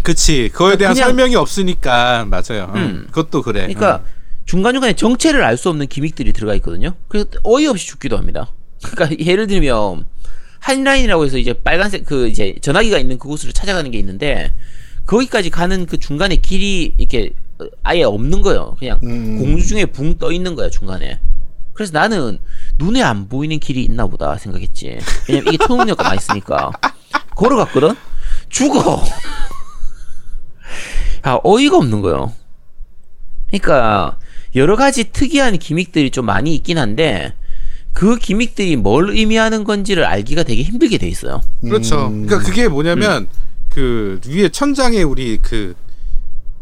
[0.02, 0.50] 그치.
[0.52, 2.72] 그거에 대한 그냥- 설명이 없으니까, 맞아요.
[2.74, 3.06] 음, 음.
[3.12, 3.60] 그것도 그래.
[3.60, 4.02] 그러니까
[4.52, 6.92] 중간중간에 정체를 알 수 없는 기믹들이 들어가 있거든요.
[7.08, 8.52] 그래서 어이없이 죽기도 합니다.
[8.84, 10.04] 그러니까 예를 들면
[10.60, 14.52] 한라인이라고 해서 이제 빨간색 그 이제 전화기가 있는 그곳으로 찾아가는 게 있는데
[15.06, 17.30] 거기까지 가는 그 중간에 길이 이렇게
[17.82, 18.76] 아예 없는 거예요.
[18.78, 19.38] 그냥 음.
[19.38, 21.18] 공중 중에 붕 떠 있는 거야 중간에.
[21.72, 22.38] 그래서 나는
[22.76, 24.98] 눈에 안 보이는 길이 있나 보다 생각했지.
[25.30, 26.72] 왜냐면 이게 초능력가 나 있으니까.
[27.36, 27.94] 걸어갔거든?
[28.50, 29.02] 죽어!
[31.24, 32.34] 아, 어이가 없는 거예요.
[33.46, 34.18] 그러니까,
[34.54, 37.34] 여러 가지 특이한 기믹들이 좀 많이 있긴 한데,
[37.92, 41.42] 그 기믹들이 뭘 의미하는 건지를 알기가 되게 힘들게 돼 있어요.
[41.62, 42.06] 그렇죠.
[42.08, 42.26] 음.
[42.26, 43.28] 그러니까 그게 뭐냐면
[43.68, 45.74] 그 위에 천장에 우리 그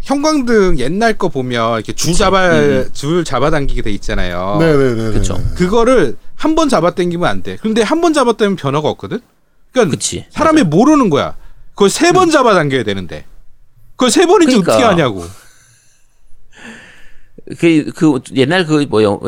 [0.02, 4.56] 형광등 옛날 거 보면 이렇게 줄 잡아 줄 잡아당기게 돼 있잖아요.
[4.60, 5.12] 네네네.
[5.12, 5.38] 그쵸.
[5.56, 7.56] 그거를 한 번 잡아당기면 안 돼.
[7.60, 9.20] 근데 한 번 잡아당기면 변화가 없거든.
[9.72, 10.24] 그러니까 그치.
[10.30, 11.36] 사람이 모르는 거야.
[11.74, 13.24] 그걸 세 번 잡아당겨야 되는데.
[13.92, 14.72] 그걸 세 번인지 그러니까.
[14.72, 15.24] 어떻게 하냐고.
[17.58, 19.18] 그, 그, 옛날 그, 뭐요,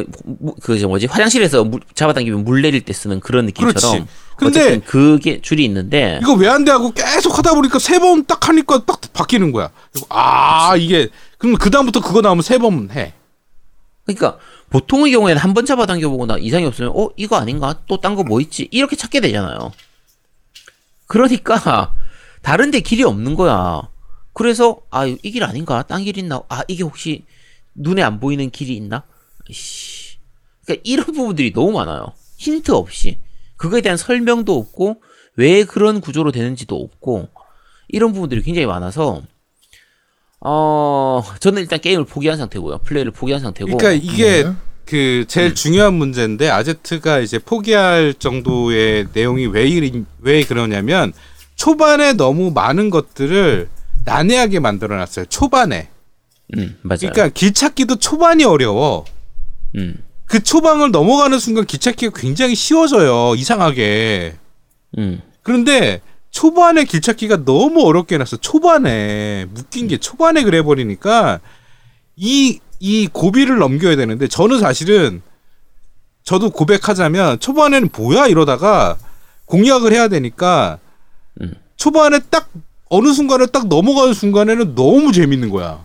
[0.63, 3.75] 그, 저 뭐지, 화장실에서 물, 잡아당기면 물 내릴 때 쓰는 그런 느낌처럼.
[3.75, 4.07] 그렇지.
[4.37, 8.25] 근데 어쨌든 그게 줄이 있는데, 이거 왜 안 돼 하고 계속 하다 보니까 세 번
[8.27, 9.71] 딱 하니까 딱 바뀌는 거야.
[10.09, 11.09] 아 이게
[11.39, 13.13] 그럼 그 다음부터 그거 나오면 세 번 해.
[14.07, 14.39] 그러니까
[14.71, 18.23] 보통의 경우에는 한 번 잡아당겨 보고 나 이상이 없으면 어 이거 아닌가 또 딴 거
[18.25, 19.73] 뭐 있지 이렇게 찾게 되잖아요.
[21.07, 21.93] 그러니까
[22.43, 23.83] 다른데 길이 없는 거야.
[24.33, 27.25] 그래서 아 이 길 아닌가 딴 길 있나 아 이게 혹시
[27.75, 29.05] 눈에 안 보이는 길이 있나?
[29.51, 30.19] 씨.
[30.65, 32.13] 그러니까 이런 부분들이 너무 많아요.
[32.37, 33.19] 힌트 없이
[33.57, 35.03] 그거에 대한 설명도 없고
[35.37, 37.29] 왜 그런 구조로 되는지도 없고
[37.89, 39.23] 이런 부분들이 굉장히 많아서
[40.41, 42.79] 어 저는 일단 게임을 포기한 상태고요.
[42.79, 43.77] 플레이를 포기한 상태고.
[43.77, 44.53] 그러니까 이게 네.
[44.85, 51.13] 그 제일 중요한 문제인데 아제트가 이제 포기할 정도의 내용이 왜, 이리, 왜 그러냐면
[51.55, 53.69] 초반에 너무 많은 것들을
[54.05, 55.27] 난해하게 만들어 놨어요.
[55.27, 55.89] 초반에.
[56.57, 56.99] 음 맞아요.
[57.13, 59.05] 그러니까 길 찾기도 초반이 어려워.
[59.77, 59.97] 음.
[60.27, 63.35] 그 초반을 넘어가는 순간 길 찾기가 굉장히 쉬워져요.
[63.37, 64.37] 이상하게.
[64.99, 65.23] 음.
[65.43, 66.01] 그런데
[66.31, 68.39] 초반에 길 찾기가 너무 어렵게 해놨어.
[68.39, 71.41] 초반에 묶인 게 초반에 그래 버리니까
[72.17, 75.23] 이 이 고비를 넘겨야 되는데 저는 사실은
[76.25, 78.99] 저도 고백하자면 초반에는 뭐야 이러다가
[79.45, 80.81] 공략을 해야 되니까
[81.41, 81.55] 음.
[81.77, 82.51] 초반에 딱
[82.89, 85.85] 어느 순간에 딱 넘어가는 순간에는 너무 재밌는 거야.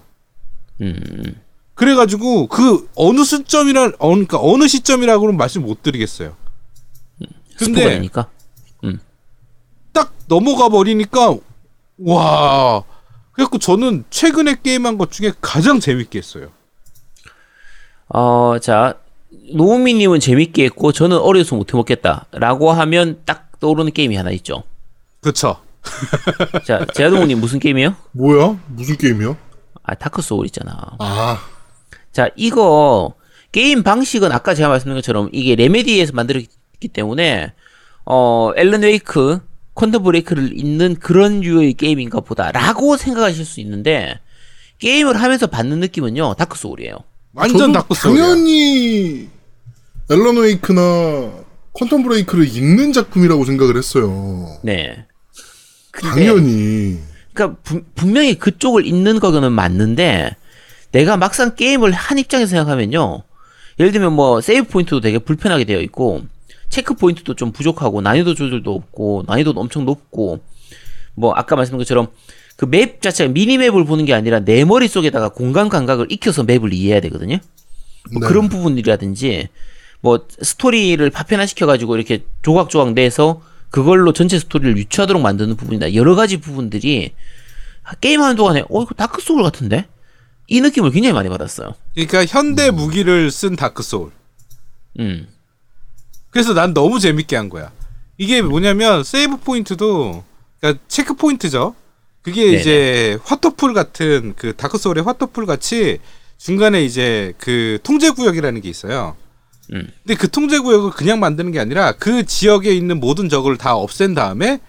[0.82, 1.42] 음.
[1.74, 6.36] 그래가지고 그 어느 시점이라 어, 그러니까 어느 시점이라고는 말씀 못 드리겠어요.
[7.58, 8.30] 근데 스포가니까.
[9.94, 11.36] 딱 넘어가 버리니까
[12.00, 12.84] 와
[13.32, 16.50] 그래갖고 저는 최근에 게임한 것 중에 가장 재밌게 했어요.
[18.10, 18.96] 어, 자,
[19.54, 24.64] 노우미님은 재밌게 했고, 저는 어려서 못 해먹겠다 라고 하면 딱 떠오르는 게임이 하나 있죠.
[25.22, 25.62] 그쵸?
[26.66, 27.96] 자, 제아동우님 무슨 게임이에요?
[28.14, 28.60] 뭐야?
[28.68, 29.36] 무슨 게임이야?
[29.88, 30.96] 아, 다크 소울 있잖아.
[31.00, 31.40] 아,
[32.12, 33.14] 자, 이거
[33.52, 37.54] 게임 방식은 아까 제가 말씀드린 것처럼 이게 레메디에서 만들었기 때문에
[38.06, 39.40] 어, 앨런 웨이크,
[39.76, 44.20] 퀀텀 브레이크를 잇는 그런 류의 게임인가 보다라고 생각하실 수 있는데
[44.80, 46.36] 게임을 하면서 받는 느낌은요.
[46.36, 46.98] 다크 소울이에요.
[47.34, 48.24] 완전 다크 소울이야.
[48.24, 49.30] 당연히
[50.12, 50.82] 앨런 웨이크나
[51.74, 54.58] 퀀텀 브레이크를 읽는 작품이라고 생각을 했어요.
[54.64, 55.06] 네.
[55.92, 57.00] 근데 당연히.
[57.38, 60.36] 그러니까 분- 분명히 그쪽을 잇는 거는 맞는데
[60.92, 63.22] 내가 막상 게임을 한 입장에서 생각하면요.
[63.80, 66.24] 예를 들면 뭐 세이브 포인트도 되게 불편하게 되어 있고
[66.70, 70.40] 체크 포인트도 좀 부족하고 난이도 조절도 없고 난이도도 엄청 높고
[71.16, 72.08] 뭐 아까 말씀드린 것처럼
[72.58, 77.38] 그 맵 자체가 미니맵을 보는 게 아니라 내 머릿속에다가 공간 감각을 익혀서 맵을 이해해야 되거든요.
[78.12, 78.28] 뭐 네.
[78.28, 79.50] 그런 부분이라든지
[80.02, 86.38] 뭐 스토리를 파편화시켜 가지고 이렇게 조각조각 내서 그걸로 전체 스토리를 유추하도록 만드는 부분이나 여러 가지
[86.38, 87.14] 부분들이
[88.02, 89.88] 게임하는 동안에 어 이거 다크 소울 같은데
[90.48, 91.76] 이 느낌을 굉장히 많이 받았어요.
[91.94, 94.12] 그러니까 현대 무기를 쓴 다크 소울.
[95.00, 95.28] 음,
[96.30, 97.72] 그래서 난 너무 재밌게 한 거야.
[98.18, 100.24] 이게 뭐냐면 save point도
[100.60, 101.76] 그러니까 check point죠.
[102.22, 102.58] 그게 네네.
[102.60, 106.00] 이제 화톳불 같은 그 다크 소울의 화톳불 같이
[106.38, 109.16] 중간에 이제 그 통제 구역이라는 게 있어요.
[109.74, 109.90] 음.
[110.04, 114.14] 근데 그 통제 구역을 그냥 만드는 게 아니라 그 지역에 있는 모든 적을 다 없앤
[114.14, 114.60] 다음에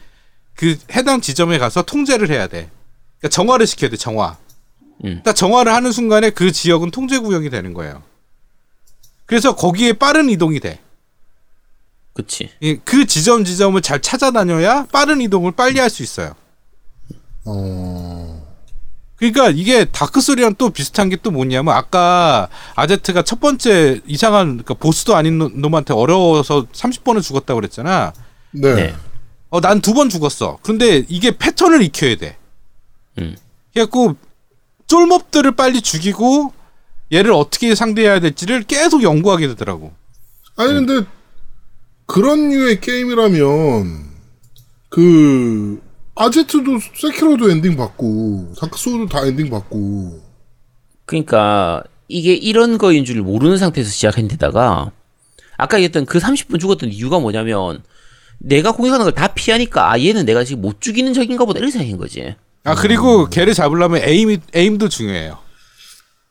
[0.55, 2.71] 그 해당 지점에 가서 통제를 해야 돼.
[3.21, 4.37] 그러니까 정화를 시켜야 돼, 정화.
[5.05, 5.21] 음.
[5.25, 8.03] 딱 정화를 하는 순간에 그 지역은 통제 구역이 되는 거예요.
[9.27, 10.81] 그래서 거기에 빠른 이동이 돼.
[12.15, 12.51] 그치.
[12.61, 16.35] 이- 그 지점 지점을 잘 찾아다녀야 빠른 이동을 빨리 할 수 있어요.
[17.45, 18.38] 어,
[19.19, 24.75] 그러니까 이게 다크 소리랑 또 비슷한 게 또 뭐냐면 아까 아제트가 첫 번째 이상한 그러니까
[24.75, 28.13] 보스도 아닌 놈- 놈한테 어려워서 30번을 죽었다 고 그랬잖아.
[28.53, 28.75] 네.
[28.75, 28.95] 네.
[29.51, 30.59] 어, 난 두 번 죽었어.
[30.63, 32.37] 그런데 이게 패턴을 익혀야 돼.
[33.19, 33.37] 음.
[33.73, 34.15] 그래갖고
[34.87, 36.53] 쫄몹들을 빨리 죽이고
[37.13, 39.93] 얘를 어떻게 상대해야 될지를 계속 연구하게 되더라고.
[40.57, 41.07] 아니 근데
[42.07, 44.09] 그런 류의 게임이라면
[44.91, 45.81] 그
[46.19, 50.21] 아제트도 세키로도 엔딩 봤고 다크 소울도 다 엔딩 봤고
[51.07, 54.91] 그러니까 이게 이런 거인 줄 모르는 상태에서 시작했는데다가
[55.57, 57.83] 아까 얘기했던 그 30분 죽었던 이유가 뭐냐면
[58.39, 61.99] 내가 공격하는 걸 다 피하니까 아 얘는 내가 지금 못 죽이는 적인가 보다 이렇게 생각한
[61.99, 62.35] 거지.
[62.65, 65.39] 아 그리고 걔를 잡으려면 aim이 aim도 중요해요.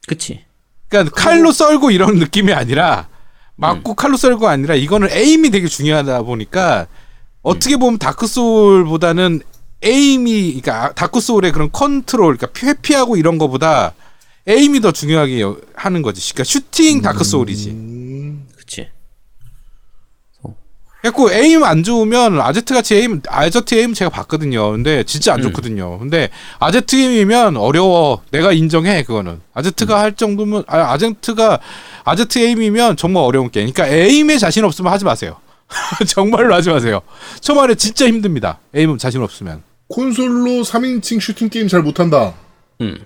[0.07, 0.45] 그치?
[0.89, 3.09] 그러니까 칼로 썰고 이런 느낌이 아니라
[3.55, 6.87] 맞고 칼로 썰고 아니라 이거는 aim이 되게 중요하다 보니까
[7.41, 9.41] 어떻게 보면 다크 소울보다는
[9.83, 13.93] aim이 그러니까 다크 소울의 그런 컨트롤 그러니까 회피하고 이런 거보다
[14.47, 16.21] aim이 더 중요하게 여- 하는 거지.
[16.33, 17.69] 그러니까 슈팅 다크 소울이지.
[17.71, 18.87] 음, 그치?
[21.01, 24.71] 그래갖고 aim 안 좋으면 아제트 같이 aim 아제트 aim 제가 봤거든요.
[24.71, 25.43] 근데 진짜 안 음.
[25.43, 25.99] 좋거든요.
[25.99, 28.23] 근데 아제트 aim이면 어려워.
[28.31, 29.39] 내가 인정해 그거는.
[29.53, 29.99] 아제트가 음.
[29.99, 31.59] 할 정도면 아, 아제트가
[32.03, 33.71] 아제트 aim이면 정말 어려운 게임.
[33.71, 35.37] 그러니까 aim에 자신 없으면 하지 마세요.
[36.07, 37.01] 정말로 하지 마세요.
[37.41, 38.59] 초반에 진짜 힘듭니다.
[38.73, 39.66] aim 자신 없으면.
[39.89, 42.33] 콘솔로 3인칭 슈팅 게임 잘 못한다.
[42.81, 42.97] 음.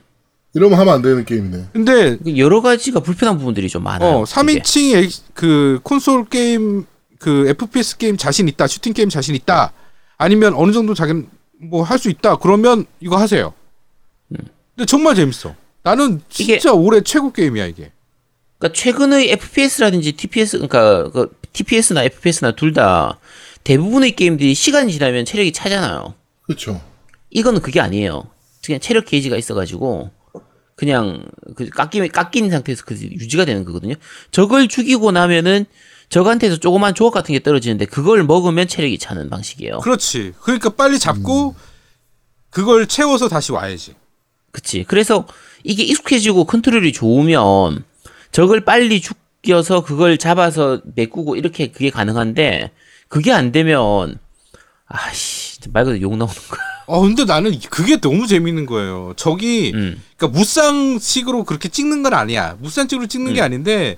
[0.54, 1.66] 이러면 하면 안 되는 게임이네.
[1.72, 4.10] 근데 그 여러 가지가 불편한 부분들이 좀 많아요.
[4.18, 4.32] 어, 이게.
[4.34, 6.86] 3인칭 엑- 그 콘솔 게임
[7.20, 8.68] 그 FPS 게임 자신 있다.
[8.68, 9.72] 슈팅 게임 자신 있다.
[10.18, 11.28] 아니면 어느 정도 자기는
[11.62, 12.36] 뭐할 수 있다.
[12.38, 13.54] 그러면 이거 하세요.
[14.30, 15.56] 근데 정말 재밌어.
[15.84, 17.92] 나는 진짜 이게- 올해 최고 게임이야, 이게.
[18.58, 23.20] 그러니까 최근의 FPS라든지 TPS 그러니까 그 TPS나 FPS나 둘 다
[23.64, 26.14] 대부분의 게임들이 시간이 지나면 체력이 차잖아요.
[26.44, 26.82] 그렇죠.
[27.30, 28.30] 이거는 그게 아니에요.
[28.64, 30.12] 그냥 체력 게이지가 있어가지고
[30.76, 31.24] 그냥
[31.56, 33.96] 그 깎이 깎인 상태에서 그 유지가 되는 거거든요.
[34.32, 35.66] 저걸 죽이고 나면은
[36.10, 39.80] 저한테서 조그만 조각 같은 게 떨어지는데 그걸 먹으면 체력이 차는 방식이에요.
[39.80, 40.34] 그렇지.
[40.42, 41.56] 그러니까 빨리 잡고
[42.50, 43.96] 그걸 채워서 다시 와야지.
[44.52, 44.84] 그치.
[44.88, 45.26] 그래서
[45.64, 47.86] 이게 익숙해지고 컨트롤이 좋으면
[48.32, 52.72] 적을 빨리 죽여서 그걸 잡아서 메꾸고 이렇게 그게 가능한데
[53.08, 54.20] 그게 안 되면
[54.92, 56.60] 아씨 말 그대로 욕 나오는 거야.
[56.88, 59.14] 어, 근데 나는 그게 너무 재밌는 거예요.
[59.16, 60.02] 저기, 음.
[60.18, 62.58] 그러니까 무쌍식으로 그렇게 찍는 건 아니야.
[62.60, 63.46] 무쌍식으로 찍는 게 음.
[63.46, 63.98] 아닌데,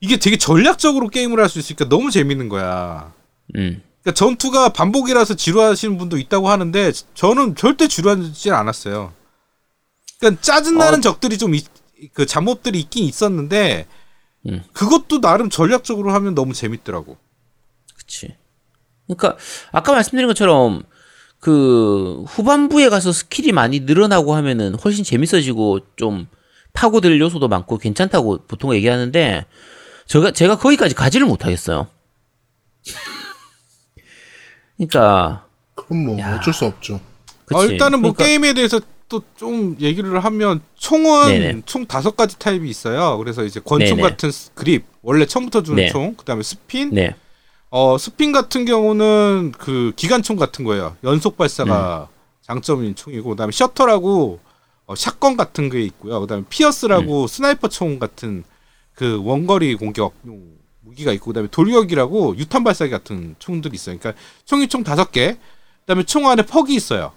[0.00, 3.12] 이게 되게 전략적으로 게임을 할 수 있으니까 너무 재밌는 거야.
[3.56, 3.82] 음.
[4.02, 9.12] 그러니까 전투가 반복이라서 지루하시는 분도 있다고 하는데 저는 절대 지루하지 않았어요.
[10.18, 11.02] 그러니까 짜증나는 어.
[11.02, 11.52] 적들이 좀
[12.14, 13.86] 그 잡몹들이 있긴 있었는데
[14.46, 14.62] 음.
[14.72, 17.16] 그것도 나름 전략적으로 하면 너무 재밌더라고.
[17.96, 18.36] 그치.
[19.08, 19.36] 그러니까
[19.72, 20.82] 아까 말씀드린 것처럼
[21.40, 26.26] 그 후반부에 가서 스킬이 많이 늘어나고 하면은 훨씬 재밌어지고 좀
[26.72, 29.44] 파고들 요소도 많고 괜찮다고 보통 얘기하는데
[30.06, 31.86] 제가 제가 거기까지 가지를 못하겠어요.
[34.76, 36.36] 그러니까 그럼 뭐 야.
[36.36, 37.00] 어쩔 수 없죠.
[37.46, 37.58] 그치.
[37.58, 41.62] 어, 일단은 뭐 그러니까 게임에 대해서 또 좀 얘기를 하면 총은 네네.
[41.64, 43.16] 총 다섯 가지 타입이 있어요.
[43.16, 44.02] 그래서 이제 권총 네네.
[44.10, 45.88] 같은 스- 그립 원래 처음부터 주는 네.
[45.88, 47.14] 총, 그다음에 스핀, 네.
[47.70, 50.96] 어 스핀 같은 경우는 그 기관총 같은 거예요.
[51.04, 52.14] 연속 발사가 음.
[52.42, 54.40] 장점인 총이고, 그다음에 셔터라고
[54.86, 56.20] 어, shotgun 같은 게 있고요.
[56.20, 57.26] 그다음에 피어스라고 음.
[57.26, 58.42] sniper 총 같은
[58.94, 63.98] 그 원거리 공격용 무기가 있고, 그다음에 돌격이라고 유탄 발사기 같은 총들이 있어요.
[63.98, 65.36] 그러니까 총이 총 다섯 개.
[65.80, 67.12] 그다음에 총 안에 퍽이 있어요.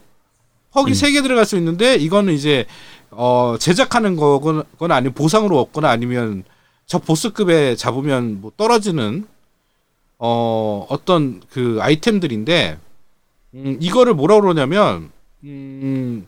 [0.72, 0.94] 퍽이 음.
[0.94, 2.66] 세개 들어갈 수 있는데 이거는 이제
[3.10, 6.44] 어 제작하는 거거나 아니면 보상으로 얻거나 아니면
[6.86, 9.28] 저 보스급에 잡으면 뭐 떨어지는
[10.24, 12.78] 어 어떤 그 아이템들인데
[13.56, 15.10] 음 이거를 뭐라 그러냐면
[15.44, 16.28] 음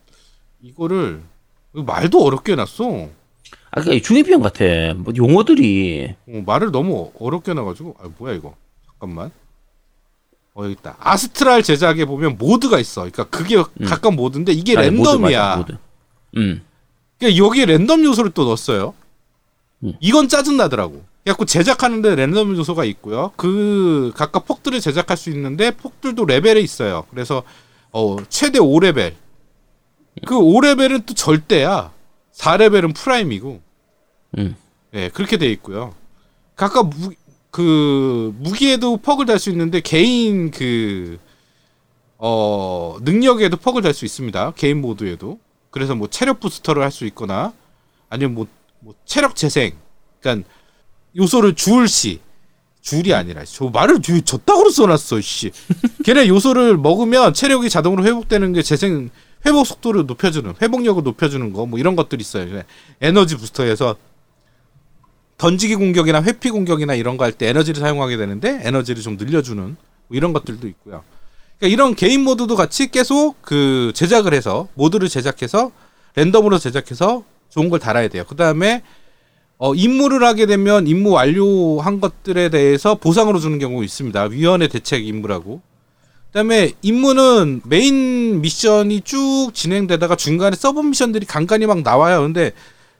[0.64, 1.22] 이거를
[1.74, 3.10] 말도 어렵게 해놨어
[3.70, 4.64] 아 그러니까 중이병 같아.
[4.96, 8.56] 뭐 용어들이 어, 말을 너무 어렵게 해놔가지고 아 뭐야 이거
[8.88, 9.30] 잠깐만
[10.56, 14.96] 어 여기 있다 아스트랄 제작에 보면 모드가 있어 그러니까 그게 각각 모드인데 이게 아, 모드
[14.96, 15.78] 랜덤이야 맞아, 모드.
[16.38, 16.64] 음.
[17.20, 18.96] 그러니까 여기에 랜덤 요소를 또 넣었어요.
[19.84, 19.94] 음.
[20.00, 21.04] 이건 짜증 나더라고.
[21.24, 23.32] 그래갖고 제작하는데 랜덤 요소가 있고요.
[23.38, 27.06] 그 각각 perk들을 제작할 수 있는데 perk들도 레벨이 있어요.
[27.10, 27.44] 그래서
[27.92, 29.14] 어 최대 5레벨.
[30.26, 31.92] 그 5레벨은 또 절대야.
[32.34, 33.62] 4레벨은 프라임이고.
[34.38, 34.56] 음.
[34.92, 35.94] 네, 그렇게 돼 있고요.
[36.56, 37.12] 각각 무,
[37.52, 41.20] 그 무기에도 퍽을 달 수 있는데 개인 그
[42.18, 44.54] 어, 능력에도 퍽을 달 수 있습니다.
[44.56, 45.40] 개인 모드에도.
[45.72, 47.54] 그래서 뭐 체력 부스터를 할 수 있거나
[48.10, 48.48] 아니면 뭐,
[48.80, 49.74] 뭐 체력 재생.
[50.20, 50.48] 그러니까
[51.16, 52.20] 요소를 주울 시
[52.82, 55.52] 줄이 아니라 저 말을 뒤에 저따구로 써놨어 씨.
[56.04, 59.10] 걔네 요소를 먹으면 체력이 자동으로 회복되는 게 재생
[59.46, 62.62] 회복 속도를 높여주는 회복력을 높여주는 거 뭐 이런 것들이 있어요.
[63.02, 63.96] 에너지 부스터에서
[65.38, 69.76] 던지기 공격이나 회피 공격이나 이런 거 할 때 에너지를 사용하게 되는데 에너지를 좀 늘려주는 뭐
[70.12, 71.04] 이런 것들도 있고요.
[71.60, 75.72] 그러니까 이런 개인 모드도 같이 계속 그 제작을 해서 모드를 제작해서
[76.16, 78.24] 랜덤으로 제작해서 좋은 걸 달아야 돼요.
[78.28, 78.82] 그 다음에
[79.64, 84.24] 어, 임무를 하게 되면 임무 완료한 것들에 대해서 보상으로 주는 경우가 있습니다.
[84.24, 85.62] 위원회 대책 임무라고.
[86.28, 92.22] 그다음에 임무는 메인 미션이 쭉 진행되다가 중간에 서브 미션들이 간간히 막 나와요.
[92.24, 92.52] 근데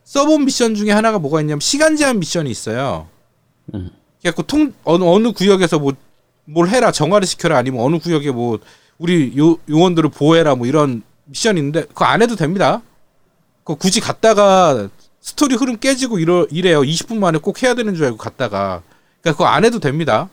[0.06, 3.08] 서브 미션 중에 하나가 뭐가 있냐면 시간 제한 미션이 있어요.
[3.74, 3.90] 음.
[4.22, 5.94] 그래갖고 통 어느 어느 구역에서 뭐
[6.46, 8.60] 뭘 해라 정화를 시켜라 아니면 어느 구역에 뭐
[8.98, 12.82] 우리 요 요원들을 보호해라 뭐 이런 미션이 있는데 그거 안 해도 됩니다.
[13.64, 14.90] 그 굳이 갔다가
[15.24, 16.82] 스토리 흐름 깨지고 이러 이래요.
[16.82, 18.84] 20분 만에 꼭 해야 되는 줄 알고 갔다가
[19.22, 20.30] 그러니까 그거 안 해도 됩니다.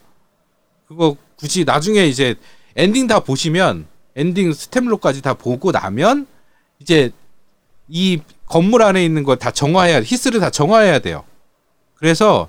[0.88, 2.34] 그거 굳이 나중에 이제
[2.74, 6.26] 엔딩 다 보시면 엔딩 staff roll까지 다 보고 나면
[6.80, 7.12] 이제
[7.88, 11.22] 이 건물 안에 있는 걸 다 정화해야 히스를 다 정화해야 돼요.
[11.94, 12.48] 그래서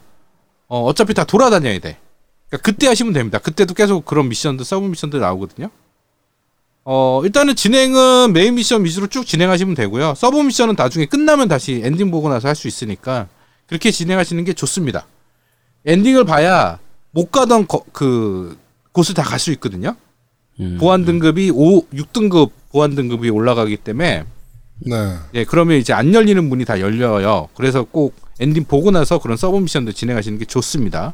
[0.68, 2.00] 어, 어차피 다 돌아다녀야 돼.
[2.50, 3.38] 그러니까 그때 하시면 됩니다.
[3.38, 5.70] 그때도 계속 그런 미션들 서브 미션들 나오거든요.
[6.84, 10.16] 어 일단은 진행은 메인 미션 위주로 쭉 진행하시면 되고요.
[10.16, 13.28] 서브 미션은 나중에 끝나면 다시 엔딩 보고 나서 할 수 있으니까
[13.68, 15.06] 그렇게 진행하시는 게 좋습니다.
[15.86, 16.80] 엔딩을 봐야
[17.12, 18.58] 못 가던 거- 그
[18.92, 19.96] 곳을 다 갈 수 있거든요.
[20.60, 20.78] 음.
[20.80, 24.26] 보안 등급이 5, 6등급 보안 등급이 올라가기 때문에
[24.80, 25.16] 네.
[25.36, 27.48] 예, 그러면 이제 안 열리는 문이 다 열려요.
[27.56, 31.14] 그래서 꼭 엔딩 보고 나서 그런 서브 미션들 진행하시는 게 좋습니다.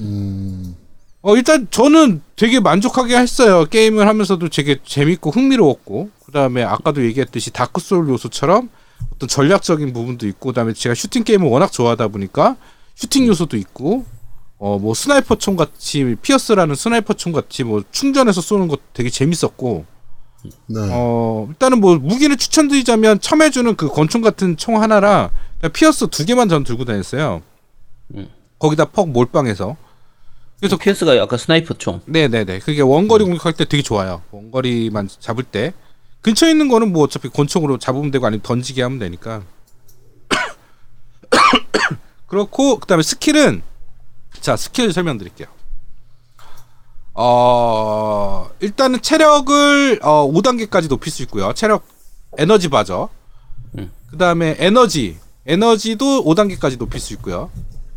[0.00, 0.74] 음,
[1.22, 3.64] 어, 일단 저는 되게 만족하게 했어요.
[3.64, 8.68] 게임을 하면서도 되게 재밌고 흥미로웠고, 그 다음에 아까도 얘기했듯이 다크소울 요소처럼
[9.14, 12.56] 어떤 전략적인 부분도 있고, 그 다음에 제가 슈팅 게임을 워낙 좋아하다 보니까
[12.96, 14.04] 슈팅 요소도 있고,
[14.58, 19.84] 어, 뭐 sniper 총 같이, 피어스라는 sniper 총 같이 뭐 충전해서 쏘는 것 되게 재밌었고,
[20.66, 20.80] 네.
[20.90, 25.30] 어, 일단은 뭐 무기를 추천드리자면 첨에 주는 그 권총 같은 총 하나랑
[25.72, 27.42] 피어스 두 개만 전 들고 다녔어요.
[28.16, 28.28] 음.
[28.58, 29.76] 거기다 perk 몰빵해서.
[30.62, 32.00] 그래서 피어스가 아까 sniper 총.
[32.06, 32.60] 네네네.
[32.60, 34.22] 그게 원거리 공격할 때 되게 좋아요.
[34.30, 35.72] 원거리만 잡을 때.
[36.20, 39.42] 근처에 있는 거는 뭐 어차피 권총으로 잡으면 되고 아니면 던지게 하면 되니까.
[42.28, 43.62] 그렇고, 그 다음에 스킬은,
[44.40, 45.48] 자, 스킬 설명드릴게요.
[47.14, 51.52] 어, 일단은 체력을, 어, 5단계까지 높일 수 있고요.
[51.54, 51.84] 체력,
[52.38, 53.08] 에너지 바죠.
[53.76, 53.90] 음.
[54.08, 57.50] 그 다음에 에너지, 에너지도 5단계까지 높일 수 있고요.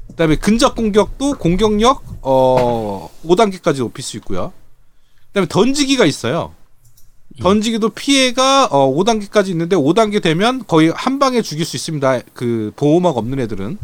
[0.09, 4.53] 그다음에 근접 공격도 공격력 어 5단계까지 높일 수 있고요.
[5.27, 6.53] 그다음에 던지기가 있어요.
[7.41, 12.21] 던지기도 피해가 어 5단계까지 있는데 5단계 되면 거의 한 방에 죽일 수 있습니다.
[12.33, 13.77] 그 보호막 없는 애들은.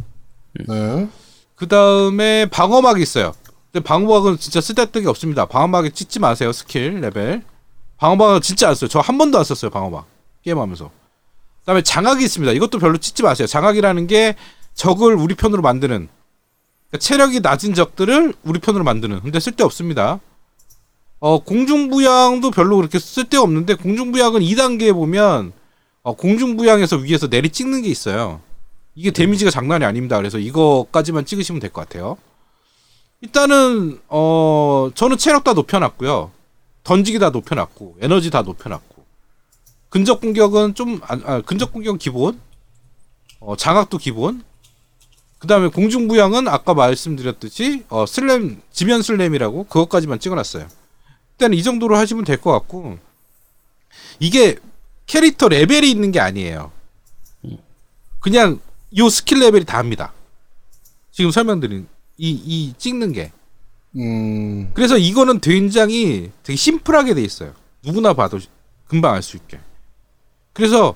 [0.67, 1.07] 네.
[1.55, 3.34] 그다음에 방어막이 있어요.
[3.71, 5.45] 근데 방어막은 진짜 쓸데없는 게 없습니다.
[5.45, 6.51] 방어막에 찍지 마세요.
[6.53, 7.43] 스킬 레벨.
[7.97, 8.88] 방어막은 진짜 안 써요.
[8.89, 9.69] 저 한 번도 안 썼어요.
[9.69, 10.05] 방어막.
[10.43, 10.89] 게임하면서.
[11.62, 12.53] 그다음에 장악이 있습니다.
[12.53, 13.47] 이것도 별로 찍지 마세요.
[13.47, 14.36] 장악이라는 게
[14.73, 16.07] 적을 우리 편으로 만드는
[16.89, 19.21] 그러니까 체력이 낮은 적들을 우리 편으로 만드는.
[19.21, 20.19] 근데 쓸데 없습니다.
[21.19, 25.53] 어 공중부양도 별로 그렇게 쓸데 없는데 공중부양은 2단계에 보면
[26.03, 28.41] 어, 공중부양에서 위에서 내리 찍는 게 있어요.
[28.95, 30.17] 이게 데미지가 장난이 아닙니다.
[30.17, 32.17] 그래서 이거까지만 찍으시면 될 것 같아요.
[33.21, 36.31] 일단은 어 저는 체력 다 높여놨고요.
[36.84, 39.05] 던지기 다 높여놨고 에너지 다 높여놨고
[39.89, 42.39] 근접 공격은 좀 안- 아, 근접 공격 은 기본
[43.39, 44.43] 어, 장악도 기본
[45.41, 50.67] 그 다음에 공중부양은 아까 말씀드렸듯이 어, slam 지면 slam이라고 그것까지만 찍어놨어요.
[51.34, 52.99] 일단 이 정도로 하시면 될 것 같고
[54.19, 54.58] 이게
[55.08, 56.71] 캐릭터 레벨이 있는 게 아니에요.
[58.19, 58.60] 그냥
[58.97, 60.13] 요 스킬 레벨이 다 합니다.
[61.12, 61.88] 지금 설명드린
[62.19, 63.32] 이, 이 찍는 게.
[63.95, 67.54] 음, 그래서 이거는 굉장히 되게 심플하게 돼 있어요.
[67.84, 68.38] 누구나 봐도
[68.88, 69.60] 금방 알 수 있게.
[70.54, 70.93] 그래서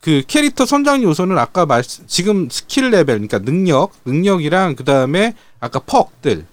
[0.00, 5.78] 그 캐릭터 성장 요소는 아까 말 지금 스킬 레벨 그러니까 능력, 능력이랑 그 다음에 아까
[5.78, 6.46] perk들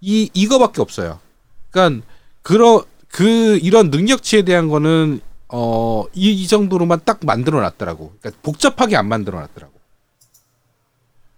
[0.00, 1.20] 이 이거밖에 없어요.
[1.70, 2.04] 그러니까
[2.42, 8.12] 그러 그 이런 능력치에 대한 거는 어이 이 정도로만 딱 만들어 놨더라고.
[8.20, 9.72] 그러니까 복잡하게 안 만들어 놨더라고.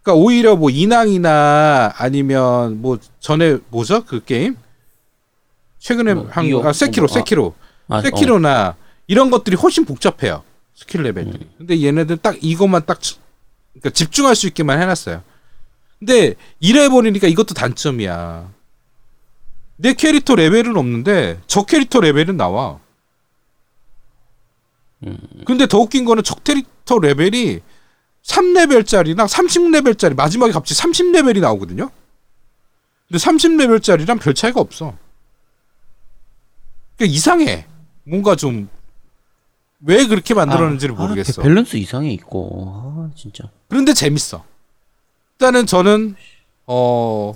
[0.06, 4.56] 그러니까 오히려 뭐 인왕이나 아니면 뭐 전에 뭐죠 그 게임
[5.80, 7.12] 최근에 뭐, 한 아, 세키로 뭐, 아.
[7.12, 7.54] 세키로
[7.88, 8.76] 아, 세키로나
[9.08, 10.44] 이런 것들이 훨씬 복잡해요
[10.76, 11.44] 스킬 레벨들이.
[11.44, 11.50] 음.
[11.58, 13.18] 근데 얘네들 딱 이것만 딱 치-
[13.72, 15.22] 그러니까 집중할 수 있게만 해놨어요.
[15.98, 18.52] 근데 이래 버리니까 이것도 단점이야.
[19.78, 22.78] 내 캐릭터 레벨은 없는데 적 캐릭터 레벨은 나와.
[25.06, 25.18] 음.
[25.46, 27.60] 근데 더 웃긴 거는 적 캐릭터 레벨이
[28.22, 31.90] 3레벨짜리나 30레벨짜리 마지막에 갑자기 30레벨이 나오거든요.
[33.08, 34.96] 근데 30레벨짜리랑 별 차이가 없어.
[36.96, 37.66] 그러니까 이상해.
[38.04, 38.68] 뭔가 좀
[39.80, 41.42] 왜 그렇게 만들었는지를 아, 모르겠어.
[41.42, 42.64] 아, 밸런스 이상해 있고.
[42.68, 43.44] 아, 진짜.
[43.68, 44.44] 그런데 재밌어.
[45.34, 46.14] 일단은 저는
[46.66, 47.34] 어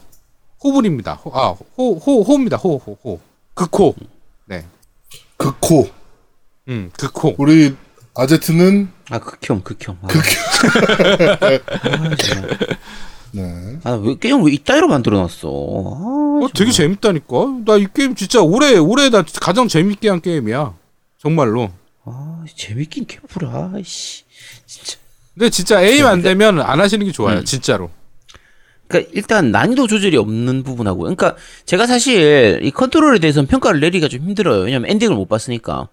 [0.64, 1.14] 호불입니다.
[1.14, 2.56] 호, 아, 호, 호, 호입니다.
[2.56, 3.20] 호, 호, 호.
[3.54, 3.94] 극호.
[4.46, 4.64] 네.
[5.36, 5.88] 극호.
[6.68, 7.34] 음, 극호.
[7.38, 7.74] 우리
[8.14, 9.98] 아제트는 아, 극혐, 극혐.
[10.02, 10.06] 아,
[11.40, 12.58] 아, 정말.
[13.32, 13.78] 네.
[13.84, 15.48] 아, 왜 게임을 왜 이따위로 만들어 놨어?
[15.48, 17.36] 아, 어, 되게 재밌다니까.
[17.66, 20.74] 나 이 게임 진짜 올해 올해 나 가장 재밌게 한 게임이야.
[21.18, 21.70] 정말로.
[22.12, 23.72] 아, 재밌긴 개뿔아.
[23.84, 24.24] 씨.
[24.66, 24.98] 진짜.
[25.34, 27.38] 근데 진짜 에임 안 되면 안 하시는 게 좋아요.
[27.38, 27.44] 음.
[27.44, 27.90] 진짜로.
[28.88, 34.22] 그러니까 일단 난이도 조절이 없는 부분하고, 그러니까 제가 사실 이 컨트롤에 대해서는 평가를 내리기가 좀
[34.22, 34.64] 힘들어요.
[34.64, 35.88] 왜냐면 엔딩을 못 봤으니까.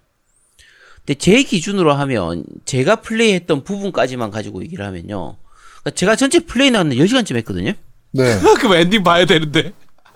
[1.06, 5.38] 근데 제 기준으로 하면 제가 플레이했던 부분까지만 가지고 얘기를 하면요.
[5.82, 7.74] 그러니까 제가 전체 플레이 나왔는데 10시간쯤 했거든요.
[8.12, 8.40] 네.
[8.58, 9.74] 그럼 엔딩 봐야 되는데.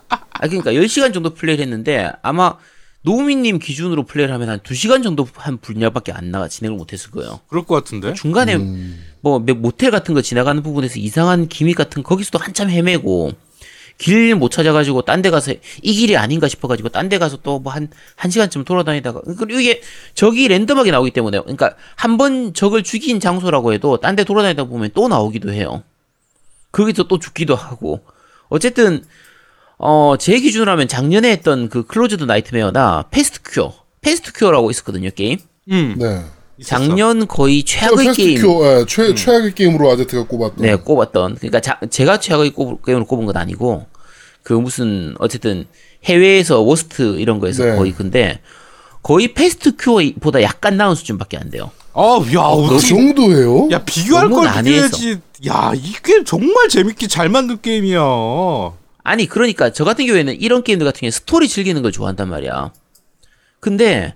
[0.08, 2.56] 아, 그러니까 10시간 정도 플레이를 했는데 아마
[3.02, 7.40] 노우미님 기준으로 플레이를 하면 한 2시간 정도 한 분량밖에 안 나가 진행을 못 했을 거예요.
[7.48, 8.14] 그럴 것 같은데.
[8.14, 9.04] 중간에 음.
[9.20, 13.32] 뭐 모텔 같은 거 지나가는 부분에서 이상한 gimmick 같은 거 거기서도 한참 헤매고
[13.98, 17.70] 길 못 찾아가지고 딴 데 가서 이 길이 아닌가 싶어가지고 딴 데 가서 또 뭐
[17.74, 19.80] 한 한 시간쯤 돌아다니다가 그리고 이게
[20.14, 24.90] 적이 랜덤하게 나오기 때문에 그러니까 한 번 적을 죽인 장소라고 해도 딴 데 돌아다니다 보면
[24.94, 25.82] 또 나오기도 해요.
[26.72, 28.00] 거기서 또 죽기도 하고
[28.48, 29.04] 어쨌든
[29.84, 35.38] 어 제 기준으로 하면 작년에 했던 그 Closed Nightmare나 Past Cure Past Cure라고 있었거든요 게임
[35.70, 35.96] 음.
[35.98, 36.22] 네.
[36.64, 40.64] 작년 거의 최악의 게임 Past Cure, 예, 최, 최악의 게임으로 아제트가 꼽았던.
[40.64, 41.36] 네, 꼽았던.
[41.36, 43.86] 그러니까 자, 제가 최악의 꼽, 게임을 꼽은 건 아니고
[44.44, 45.66] 그 무슨 어쨌든
[46.04, 47.76] 해외에서 worst 이런 거에서 네.
[47.76, 48.40] 거의 근데
[49.02, 51.70] 거의 Past Cure보다 약간 나은 수준밖에 안 돼요.
[51.94, 52.38] 아, 야, 그
[52.74, 53.68] 어떻게 정도예요?
[53.72, 54.48] 야, 비교할 걸.
[54.52, 55.18] 비교해야지.
[55.48, 57.98] 야, 이 게임 정말 재밌게 잘 만든 게임이야.
[59.02, 62.72] 아니 그러니까 저 같은 경우에는 이런 게임들 같은 경우에 스토리 즐기는 걸 좋아한단 말이야.
[63.60, 64.14] 근데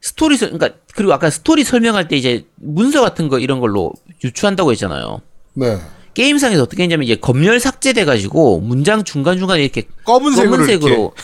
[0.00, 3.92] 스토리 설 그러니까 그리고 아까 스토리 설명할 때 이제 문서 같은 거 이런 걸로
[4.24, 5.20] 유추한다고 했잖아요.
[5.54, 5.78] 네.
[6.14, 11.14] 게임상에서 어떻게 했냐면 이제 검열 삭제돼 가지고 문장 중간 중간에 이렇게 검은색으로, 검은색으로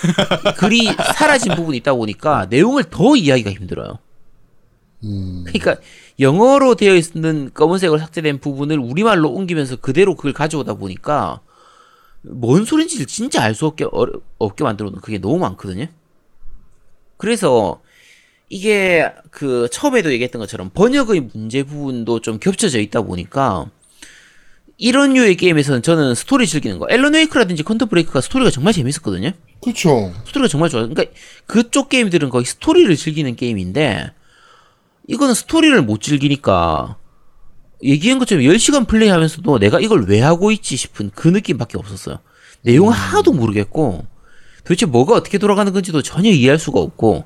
[0.58, 0.84] 글이
[1.14, 3.98] 사라진 부분이 있다 보니까 내용을 더 이해하기가 힘들어요.
[5.04, 5.44] 음.
[5.46, 5.76] 그러니까
[6.20, 11.40] 영어로 되어 있는 검은색으로 삭제된 부분을 우리말로 옮기면서 그대로 그걸 가져오다 보니까
[12.22, 15.86] 뭔 소린지 진짜 알 수 없게 어려, 없게 만들어 놓은 그게 너무 많거든요.
[17.16, 17.80] 그래서
[18.48, 23.70] 이게 그 처음에도 얘기했던 것처럼 번역의 문제 부분도 좀 겹쳐져 있다 보니까
[24.78, 26.86] 이런 류의 게임에서는 저는 스토리 즐기는 거.
[26.90, 29.32] Alan Wake라든지 Quantum Break가 스토리가 정말 재밌었거든요.
[29.64, 30.12] 그쵸.
[30.26, 30.88] 스토리가 정말 좋아요.
[30.88, 31.14] 그러니까
[31.46, 34.12] 그쪽 게임들은 거의 스토리를 즐기는 게임인데
[35.06, 36.96] 이거는 스토리를 못 즐기니까
[37.82, 42.18] 얘기한 것처럼 10시간 플레이하면서도 내가 이걸 왜 하고 있지 싶은 그 느낌밖에 없었어요.
[42.62, 44.06] 내용을 하나도 모르겠고
[44.64, 47.24] 도대체 뭐가 어떻게 돌아가는 건지도 전혀 이해할 수가 없고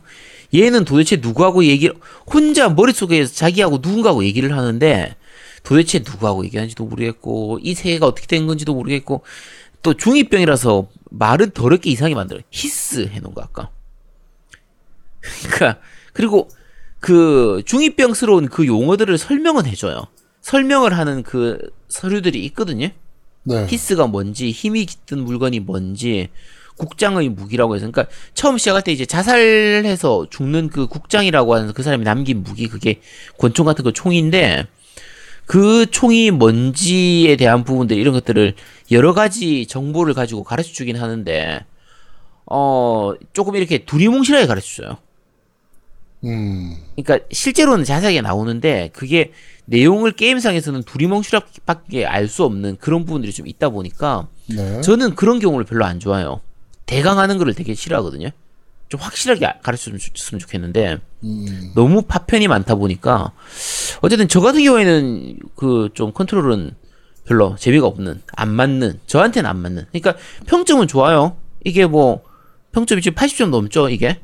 [0.55, 1.95] 얘는 도대체 누구하고 얘기를
[2.27, 5.15] 혼자 머릿속에서 자기하고 누군가하고 얘기를 하는데
[5.63, 9.23] 도대체 누구하고 얘기하는지도 모르겠고 이 세계가 어떻게 된 건지도 모르겠고
[9.83, 12.43] 또 중2병이라서 말은 더럽게 이상하게 만들어요.
[12.51, 13.71] 히스 해놓은 거 아까.
[15.21, 15.81] 그러니까
[16.13, 16.49] 그리고
[17.01, 20.07] 그 중2병스러운 그 용어들을 설명은 해줘요.
[20.47, 22.91] 설명을 하는 그 서류들이 있거든요.
[23.43, 23.67] 네.
[23.69, 26.29] 히스가 뭔지 힘이 깃든 물건이 뭔지
[26.77, 32.05] 국장의 무기라고 해서 그러니까 처음 시작할 때 이제 자살해서 죽는 그 국장이라고 하는 그 사람이
[32.05, 33.01] 남긴 무기 그게
[33.39, 34.69] 권총 같은 거 총인데
[35.47, 38.55] 그 총이 뭔지에 대한 부분들 이런 것들을
[38.93, 41.65] 여러 가지 정보를 가지고 가르쳐 주긴 하는데
[42.49, 45.06] 어 조금 이렇게 두리뭉실하게 가르쳐 줘요.
[46.27, 46.77] 음.
[46.97, 49.33] 그러니까 실제로는 자세하게 나오는데 그게
[49.67, 54.81] 내용을 게임상에서는 두리뭉실하게 알 수 없는 그런 부분들이 좀 있다 보니까 네.
[54.81, 56.41] 저는 그런 경우를 별로 안 좋아해요.
[56.87, 58.31] 대강하는 거를 되게 싫어하거든요.
[58.89, 61.73] 좀 확실하게 가르쳐 줬으면 좋겠는데 음.
[61.75, 63.33] 너무 파편이 많다 보니까
[64.01, 66.71] 어쨌든 저 같은 경우에는 그 좀 컨트롤은
[67.25, 70.15] 별로 재미가 없는 안 맞는 저한테는 안 맞는 그러니까
[70.47, 71.37] 평점은 좋아요.
[71.65, 72.23] 이게 뭐
[72.71, 74.21] 평점이 지금 80점 넘죠 이게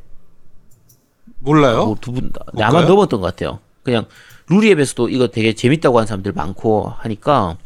[1.42, 1.86] 몰라요?
[1.86, 2.66] 뭐 두분다 볼까요?
[2.66, 3.58] 아마 넘었던 것 같아요.
[3.82, 4.06] 그냥
[4.48, 7.56] 루리앱에서도 이거 되게 재밌다고 하는 사람들 많고 하니까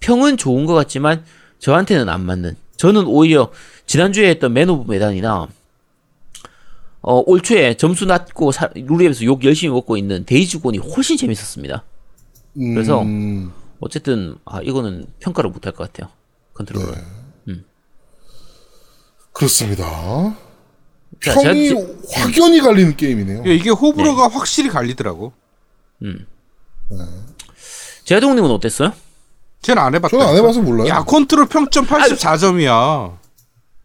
[0.00, 1.24] 평은 좋은 것 같지만
[1.58, 2.56] 저한테는 안 맞는.
[2.76, 3.50] 저는 오히려
[3.86, 5.48] 지난주에 했던 Man of Medan이나
[7.02, 11.84] 어, 올 초에 점수 낮고 사, 루리웹에서 욕 열심히 먹고 있는 Days Gone이 훨씬 재밌었습니다.
[12.54, 13.52] 그래서 음.
[13.80, 16.10] 어쨌든 아 이거는 평가를 못할 것 같아요.
[16.54, 17.16] Control은.
[19.32, 20.34] 그렇습니다.
[21.22, 21.80] 자, 평이 제가
[22.12, 23.38] 확연히 갈리는 게임이네요.
[23.40, 25.32] 야, 이게 호불호가 확실히 갈리더라고.
[28.04, 28.92] 제동님은 어땠어요?
[29.62, 30.10] 쟤는 안 해봤다.
[30.16, 30.88] 저는 안 해봐서 몰라요.
[30.88, 33.16] 야, 컨트롤 평점 84점이야.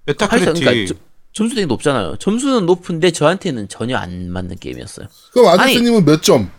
[0.06, 0.54] Metacritic.
[0.64, 1.00] 그러니까 저-
[1.34, 2.18] 점수 되게 높잖아요.
[2.18, 5.08] 점수는 높은데 저한테는 전혀 안 맞는 게임이었어요.
[5.32, 6.52] 그럼 아저씨님은 몇 점?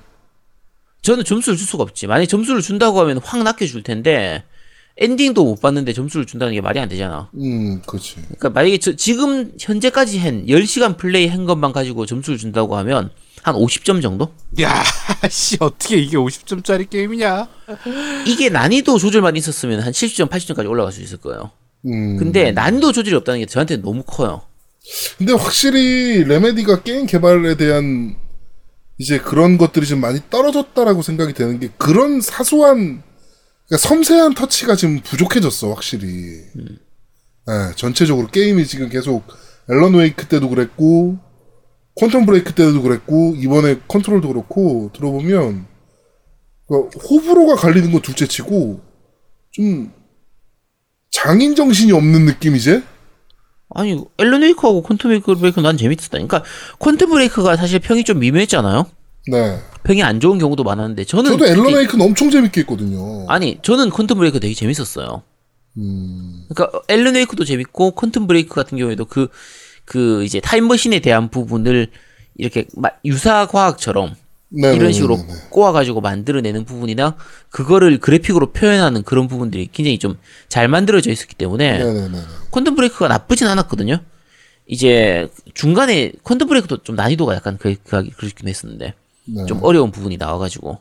[1.03, 2.07] 저는 점수를 줄 수가 없지.
[2.07, 4.45] 만약에 점수를 준다고 하면 확 낮게 줄 텐데
[4.99, 7.31] 엔딩도 못 봤는데 점수를 준다는 게 말이 안 되잖아.
[7.35, 8.17] 음, 그렇지.
[8.17, 13.11] 그러니까 만약에 저 지금 현재까지 한 10시간 플레이 한 것만 가지고 점수를 준다고 하면
[13.43, 14.33] 한 50점 정도?
[14.61, 14.83] 야,
[15.31, 17.49] 씨, 어떻게 이게 50점짜리 게임이냐?
[18.27, 21.51] 이게 난이도 조절만 있었으면 한 70점, 80점까지 올라갈 수 있을 거예요.
[21.87, 22.17] 음.
[22.19, 24.43] 근데 난이도 조절이 없다는 게 저한테 너무 커요.
[25.19, 28.17] 근데 확실히 레메디가 게임 개발에 대한
[28.99, 33.03] 이제 그런 것들이 좀 많이 떨어졌다라고 생각이 되는 게 그런 사소한
[33.73, 36.43] 그러니까 섬세한 터치가 지금 부족해졌어 확실히.
[37.49, 39.25] 예, 전체적으로 게임이 지금 계속
[39.71, 41.17] Alan Wake 때도 그랬고
[41.97, 45.67] Quantum Break 때도 그랬고 이번에 Control도 그렇고 들어보면
[46.69, 48.81] 그 호불호가 갈리는 건 둘째치고
[49.53, 49.91] 좀
[51.11, 52.83] 장인 정신이 없는 느낌 이제?
[53.71, 56.45] 아니 Alan Wake하고 Quantum Break 난 재밌었다니까.
[56.79, 58.87] Quantum Break가 사실 평이 좀 미묘했잖아요.
[59.29, 59.59] 네.
[59.85, 63.27] 평이 안 좋은 경우도 많았는데 저는 저도 Alan Wake는 엄청 재밌게 했거든요.
[63.29, 65.23] 아니 저는 Quantum Break 되게 재밌었어요.
[65.79, 71.89] 음, 그러니까 앨런 웨이크도 재밌고 퀀텀 브레이크 같은 경우에도 그그 이제 타임머신에 대한 부분을
[72.37, 74.15] 이렇게 마- 유사 과학처럼
[74.55, 75.33] 네, 이런 네, 식으로 네, 네.
[75.51, 77.17] 꼬아가지고 만들어내는 부분이나
[77.51, 80.19] 그거를 그래픽으로 표현하는 그런 부분들이 굉장히 좀
[80.49, 82.19] 잘 만들어져 있었기 때문에 네, 네, 네.
[82.51, 84.01] 퀀텀 브레이크가 나쁘진 않았거든요.
[84.67, 88.93] 이제 중간에 퀀텀 브레이크도 좀 난이도가 약간 그, 그, 그렇긴 했었는데
[89.27, 89.47] 네.
[89.47, 90.79] 좀 어려운 부분이 나와가지고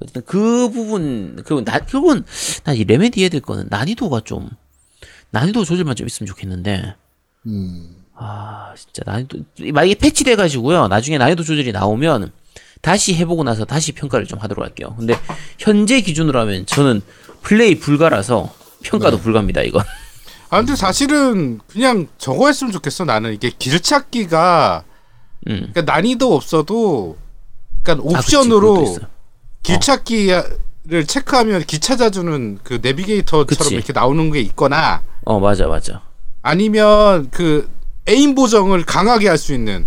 [0.00, 2.24] 어쨌든 그 부분 그건 나 그건
[2.64, 4.50] 난이 레메디 될 거는 난이도가 좀
[5.30, 6.94] 난이도 조절만 좀 있으면 좋겠는데
[7.46, 9.38] 음, 아 진짜 난이도
[9.72, 12.32] 만약에 패치돼 가지고요 나중에 난이도 조절이 나오면
[12.80, 14.94] 다시 해보고 나서 다시 평가를 좀 하도록 할게요.
[14.98, 15.14] 근데
[15.58, 17.02] 현재 기준으로 하면 저는
[17.42, 18.52] 플레이 불가라서
[18.82, 19.22] 평가도 네.
[19.22, 19.84] 불가입니다 이건.
[20.48, 24.84] 아 근데 사실은 그냥 저거 했으면 좋겠어 나는 이게 길 찾기가
[25.48, 25.70] 음.
[25.72, 27.16] 그러니까 난이도 없어도
[27.98, 29.06] 아, 그치, 옵션으로 있어요.
[29.62, 33.74] 길찾기를 체크하면 길 찾아주는 그 내비게이터처럼 그치.
[33.74, 36.02] 이렇게 나오는 게 있거나 어 맞아 맞아.
[36.42, 37.68] 아니면 그
[38.06, 39.86] aim 보정을 강하게 할 수 있는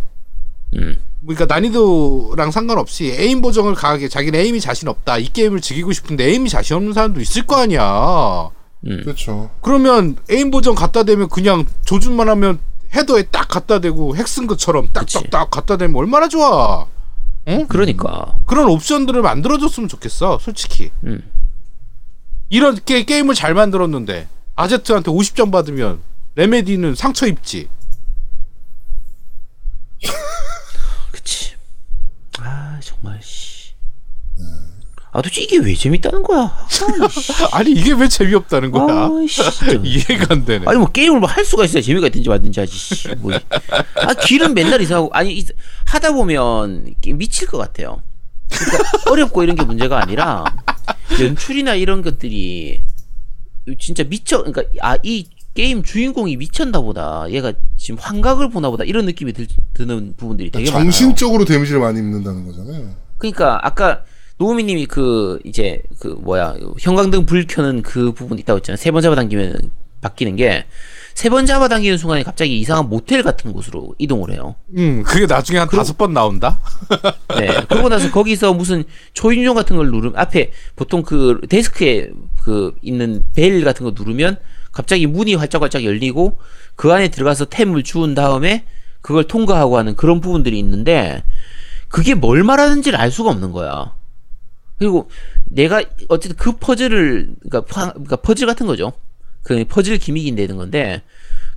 [0.75, 0.97] 음.
[1.25, 6.49] 그러니까 난이도랑 상관없이 aim 보정을 강하게 자기는 aim이 자신 없다 이 게임을 즐기고 싶은데 aim이
[6.49, 8.49] 자신 없는 사람도 있을 거 아니야
[8.85, 9.01] 음.
[9.03, 9.49] 그렇죠.
[9.61, 12.59] 그러면 aim 보정 갖다 대면 그냥 조준만 하면
[12.93, 16.85] 헤더에 딱 갖다 대고 핵쓴 것처럼 딱딱딱 갖다 대면 얼마나 좋아
[17.67, 18.37] 그러니까.
[18.45, 21.21] 그런 옵션들을 만들어줬으면 좋겠어 솔직히 음.
[22.49, 26.01] 이렇게 게임을 잘 만들었는데 아제트한테 50점 받으면
[26.35, 27.67] 레메디는 상처 입지
[31.11, 31.53] 그치.
[32.39, 33.32] 아 정말 씨.
[35.15, 36.51] 아 도대체 이게 왜 재밌다는 거야?
[37.53, 39.41] 아니 이게 왜 재미없다는 거야 아이씨.
[39.83, 42.75] 이해가 안 되네 아니 뭐 게임을 뭐 할 수가 있어야 재미가 있든지 말든지 하지.
[42.75, 43.31] 씨, 뭐.
[43.95, 45.45] 아 길은 맨날 이상하고 아니 이-
[45.85, 48.01] 하다 보면 미칠 것 같아요.
[48.49, 50.43] 그러니까 어렵고 이런 게 문제가 아니라
[51.19, 52.81] 연출이나 이런 것들이
[53.79, 54.43] 진짜 미쳐.
[54.43, 57.27] 그러니까 아 이 게임 주인공이 미쳤나 보다.
[57.29, 58.83] 얘가 지금 환각을 보나 보다.
[58.83, 59.45] 이런 느낌이 들,
[59.75, 60.81] 드는 부분들이 되게 많아요.
[60.85, 62.95] 정신적으로 데미지를 많이 입는다는 거잖아요.
[63.19, 64.01] 그러니까 아까
[64.37, 68.77] 노우미님이 그 이제 그 뭐야 형광등 불 켜는 그 부분 있다고 했잖아요.
[68.77, 69.71] 세 번 잡아당기면
[70.01, 70.65] 바뀌는 게
[71.15, 74.55] 세 번 잡아당기는 순간에 갑자기 이상한 모텔 같은 곳으로 이동을 해요.
[74.75, 76.59] 음 그게 나중에 한 다섯 번 나온다
[77.37, 77.47] 네.
[77.69, 82.09] 그러고 나서 거기서 무슨 초인종 같은 걸 누르면 앞에 보통 그 데스크에
[82.43, 84.37] 그 있는 벨 같은 거 누르면
[84.71, 86.39] 갑자기 문이 활짝활짝 열리고
[86.75, 88.65] 그 안에 들어가서 템을 주운 다음에
[89.01, 91.23] 그걸 통과하고 하는 그런 부분들이 있는데
[91.89, 93.93] 그게 뭘 말하는지를 알 수가 없는 거야.
[94.77, 95.09] 그리고
[95.45, 98.93] 내가 어쨌든 그 퍼즐을 그러니까, 파- 그러니까 퍼즐 같은 거죠.
[99.43, 101.01] 그 퍼즐 기믹이 되는 건데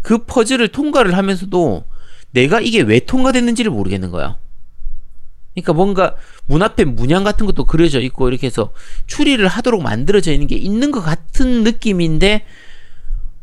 [0.03, 1.85] 그 퍼즐을 통과를 하면서도
[2.33, 4.39] 내가 이게 왜 통과됐는지를 모르겠는 거야.
[5.55, 8.73] 그러니까 뭔가 문 앞에 문양 같은 것도 그려져 있고 이렇게 해서
[9.07, 12.45] 추리를 하도록 만들어져 있는 게 있는 것 같은 느낌인데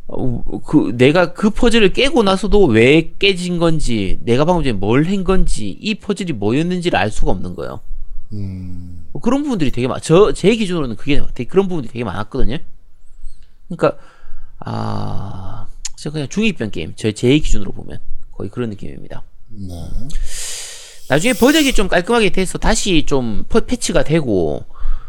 [0.06, 5.24] 어, 그 내가 그 퍼즐을 깨고 나서도 왜 깨진 건지 내가 방금 전에 뭘 한
[5.24, 7.80] 건지 이 퍼즐이 뭐였는지를 알 수가 없는 거예요.
[8.32, 10.00] 음, 뭐 그런 부분들이 되게 많.
[10.00, 12.58] 저 제 기준으로는 그게 되게 그런 부분들이 되게 많았거든요.
[13.68, 13.98] 그러니까
[14.58, 15.66] 아,
[15.96, 16.94] 저 그냥 중이병 게임.
[16.96, 17.98] 저제 기준으로 보면
[18.32, 19.22] 거의 그런 느낌입니다.
[19.48, 19.90] 네.
[21.08, 24.64] 나중에 번역이 좀 깔끔하게 돼서 다시 좀 퍼- 패치가 되고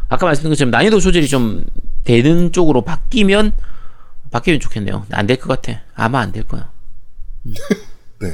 [0.08, 1.64] 아까 말씀드린 것처럼 난이도 조절이 좀
[2.04, 3.52] 되는 쪽으로 바뀌면
[4.30, 5.06] 바뀌면 좋겠네요.
[5.10, 5.80] 안 될 것 같아.
[5.94, 6.70] 아마 안 될 거야.
[8.20, 8.28] 네.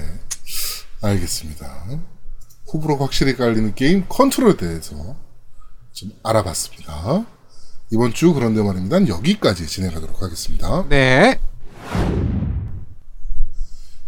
[1.01, 1.87] 알겠습니다.
[2.73, 4.97] 호불호가 확실히 갈리는 게임 Control에 대해서
[5.93, 7.25] 좀 알아봤습니다.
[7.91, 9.07] 이번 주 그런데 말입니다.
[9.09, 10.87] 여기까지 진행하도록 하겠습니다.
[10.89, 11.39] 네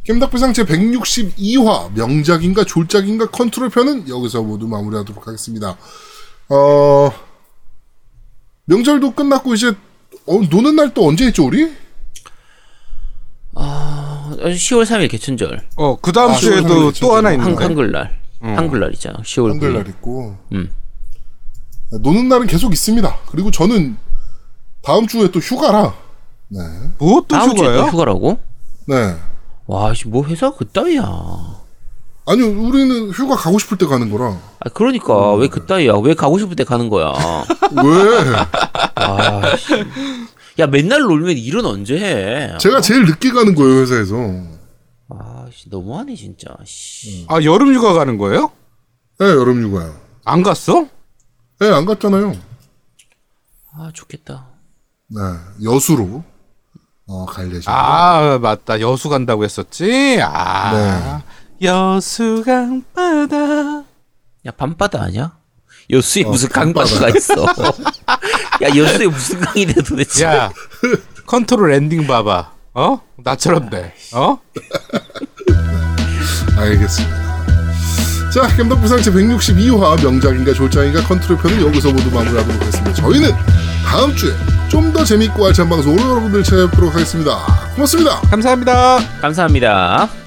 [0.04, 5.76] 겜덕비상 제 162화 명작인가 졸작인가 컨트롤 편은 여기서 모두 마무리하도록 하겠습니다.
[6.48, 7.10] 어
[8.66, 9.68] 명절도 끝났고 이제
[10.26, 11.70] 어, 노는 날 또 언제 있죠 우리?
[13.54, 15.68] 어, 10월 3일 개천절.
[15.76, 17.66] 어, 그 다음 아, 주에도 또 하나 있는 한, 거야?
[17.66, 18.24] 한글날.
[18.45, 19.18] 한글날 있잖아.
[19.20, 19.51] 10월 9일.
[19.53, 20.70] 한글날 있고 음.
[22.01, 23.16] 노는 날은 계속 있습니다.
[23.26, 23.97] 그리고 저는
[24.82, 25.95] 다음 주에 또 휴가라
[26.49, 26.59] 네.
[26.99, 27.82] 무엇도 다음 주에 또 휴가예요?
[27.90, 28.38] 휴가라고?
[28.86, 29.16] 네.
[29.66, 31.64] 와, 씨, 뭐 회사 그따위야.
[32.26, 34.38] 아니 우리는 휴가 가고 싶을 때 가는 거라.
[34.61, 35.95] 아, 그러니까 왜 그따위야?
[36.03, 37.12] 왜 가고 싶을 때 가는 거야?
[37.72, 38.36] 왜?
[38.97, 39.72] 아, 씨.
[40.59, 42.59] 야, 맨날 놀면 일은 언제 해?
[42.59, 44.16] 제가 제일 늦게 가는 거예요 회사에서.
[45.09, 46.48] 아, 씨, 너무하네 진짜.
[46.64, 47.26] 씨.
[47.28, 48.50] 아 여름 휴가 가는 거예요?
[49.18, 49.94] 네 여름 휴가요.
[50.24, 50.86] 안 갔어?
[51.61, 52.34] 네안 갔잖아요.
[53.76, 54.46] 아, 좋겠다.
[55.09, 55.20] 네
[55.62, 56.24] 여수로
[57.07, 57.72] 어, 갈 예정.
[57.74, 60.18] 아 맞다 여수 간다고 했었지.
[60.22, 61.22] 아
[61.62, 63.84] 여수 강바다.
[64.46, 65.36] 야, 밤바다 아니야?
[65.90, 66.48] 여수에 어, 무슨.
[66.48, 67.34] 강바다가 있어?
[68.62, 70.24] 야, 여수에 무슨 강이 돼 도대체?
[70.24, 70.52] 야
[71.26, 72.53] 컨트롤 엔딩 봐봐.
[72.75, 73.93] 어 나처럼 돼.
[74.12, 74.39] 어?
[76.59, 77.25] 알겠습니다.
[78.33, 82.93] 자, 겜덕비상 제162화 명작인가 졸작인가 컨트롤 편은 여기서 모두 마무리하도록 하겠습니다.
[82.95, 83.31] 저희는
[83.87, 84.33] 다음 주에
[84.68, 87.37] 좀 더 재밌고 알찬 방송으로 여러분들 찾아뵙도록 하겠습니다.
[87.75, 88.20] 고맙습니다.
[88.22, 88.99] 감사합니다.
[89.20, 90.24] 감사합니다.